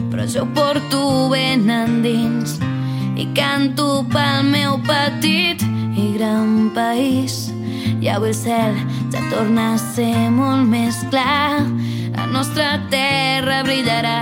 però 0.08 0.24
jo 0.32 0.46
porto 0.56 1.28
ben 1.34 1.68
endins 1.68 2.56
i 3.20 3.28
canto 3.36 4.06
pel 4.16 4.48
meu 4.48 4.80
petit 4.88 5.60
i 6.00 6.14
gran 6.16 6.72
país. 6.72 7.50
I 8.00 8.14
avui 8.14 8.32
el 8.32 8.38
cel 8.38 8.80
ja 9.14 9.22
torna 9.32 9.74
a 9.76 9.78
ser 9.80 10.30
molt 10.34 10.68
més 10.70 11.00
clar. 11.12 11.64
La 12.18 12.26
nostra 12.32 12.78
terra 12.92 13.62
brillarà 13.66 14.20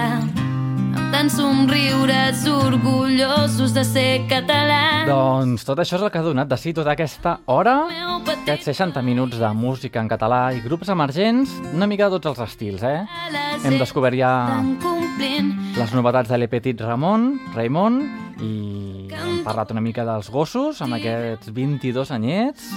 amb 0.95 1.11
tants 1.13 1.38
somriures 1.39 2.43
orgullosos 2.49 3.73
de 3.75 3.83
ser 3.88 4.09
català. 4.29 5.05
Doncs 5.07 5.65
tot 5.67 5.79
això 5.81 5.97
és 5.99 6.05
el 6.05 6.11
que 6.11 6.19
ha 6.19 6.25
donat 6.25 6.49
de 6.51 6.57
si 6.59 6.73
tota 6.75 6.93
aquesta 6.95 7.38
hora, 7.51 7.75
aquests 8.36 8.71
60 8.71 9.03
minuts 9.05 9.39
de 9.41 9.51
música 9.55 10.01
en 10.03 10.11
català 10.11 10.49
i 10.55 10.61
grups 10.63 10.91
emergents, 10.93 11.55
una 11.73 11.88
mica 11.88 12.09
de 12.09 12.19
tots 12.19 12.33
els 12.33 12.43
estils, 12.49 12.83
eh? 12.83 13.05
Hem 13.63 13.79
descobert 13.79 14.17
ja 14.19 14.33
les 15.75 15.95
novetats 15.95 16.29
de 16.31 16.39
l'Epetit 16.39 16.81
Ramon, 16.83 17.33
Raimon, 17.55 18.01
i 18.43 18.53
hem 19.15 19.41
parlat 19.45 19.71
una 19.71 19.83
mica 19.83 20.03
dels 20.07 20.29
gossos, 20.31 20.81
amb 20.83 20.97
aquests 20.99 21.51
22 21.55 22.11
anyets, 22.15 22.69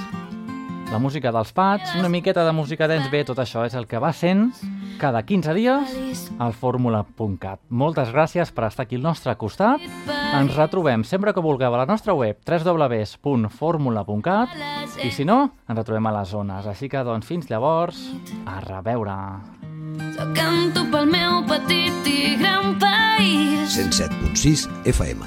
la 0.91 0.99
música 0.99 1.31
dels 1.33 1.53
Pats, 1.53 1.95
una 1.99 2.09
miqueta 2.09 2.45
de 2.45 2.53
música 2.53 2.89
dance, 2.89 3.11
bé, 3.13 3.25
tot 3.29 3.39
això 3.39 3.65
és 3.67 3.75
el 3.77 3.87
que 3.87 3.99
va 4.01 4.13
sent 4.17 4.53
cada 4.99 5.23
15 5.23 5.55
dies 5.55 6.31
al 6.41 6.53
fórmula.cat. 6.57 7.61
Moltes 7.69 8.09
gràcies 8.15 8.53
per 8.55 8.65
estar 8.69 8.83
aquí 8.87 8.97
al 8.99 9.03
nostre 9.05 9.37
costat. 9.39 9.81
Ens 10.09 10.57
retrobem 10.57 11.05
sempre 11.05 11.33
que 11.35 11.41
vulgueu 11.45 11.75
a 11.75 11.79
la 11.83 11.87
nostra 11.87 12.15
web 12.17 12.37
www.formula.cat 12.45 14.49
i 15.05 15.11
si 15.15 15.25
no, 15.29 15.39
ens 15.69 15.79
retrobem 15.79 16.07
a 16.09 16.13
les 16.19 16.29
zones. 16.35 16.67
Així 16.67 16.89
que, 16.89 17.05
doncs, 17.07 17.27
fins 17.29 17.47
llavors, 17.53 17.97
a 18.47 18.61
reveure. 18.65 19.19
Jo 20.17 20.25
canto 20.35 20.81
pel 20.93 21.07
meu 21.11 21.43
petit 21.49 22.07
i 22.11 22.37
gran 22.41 22.79
país. 22.83 23.77
107.6 23.77 24.69
FM. 24.95 25.21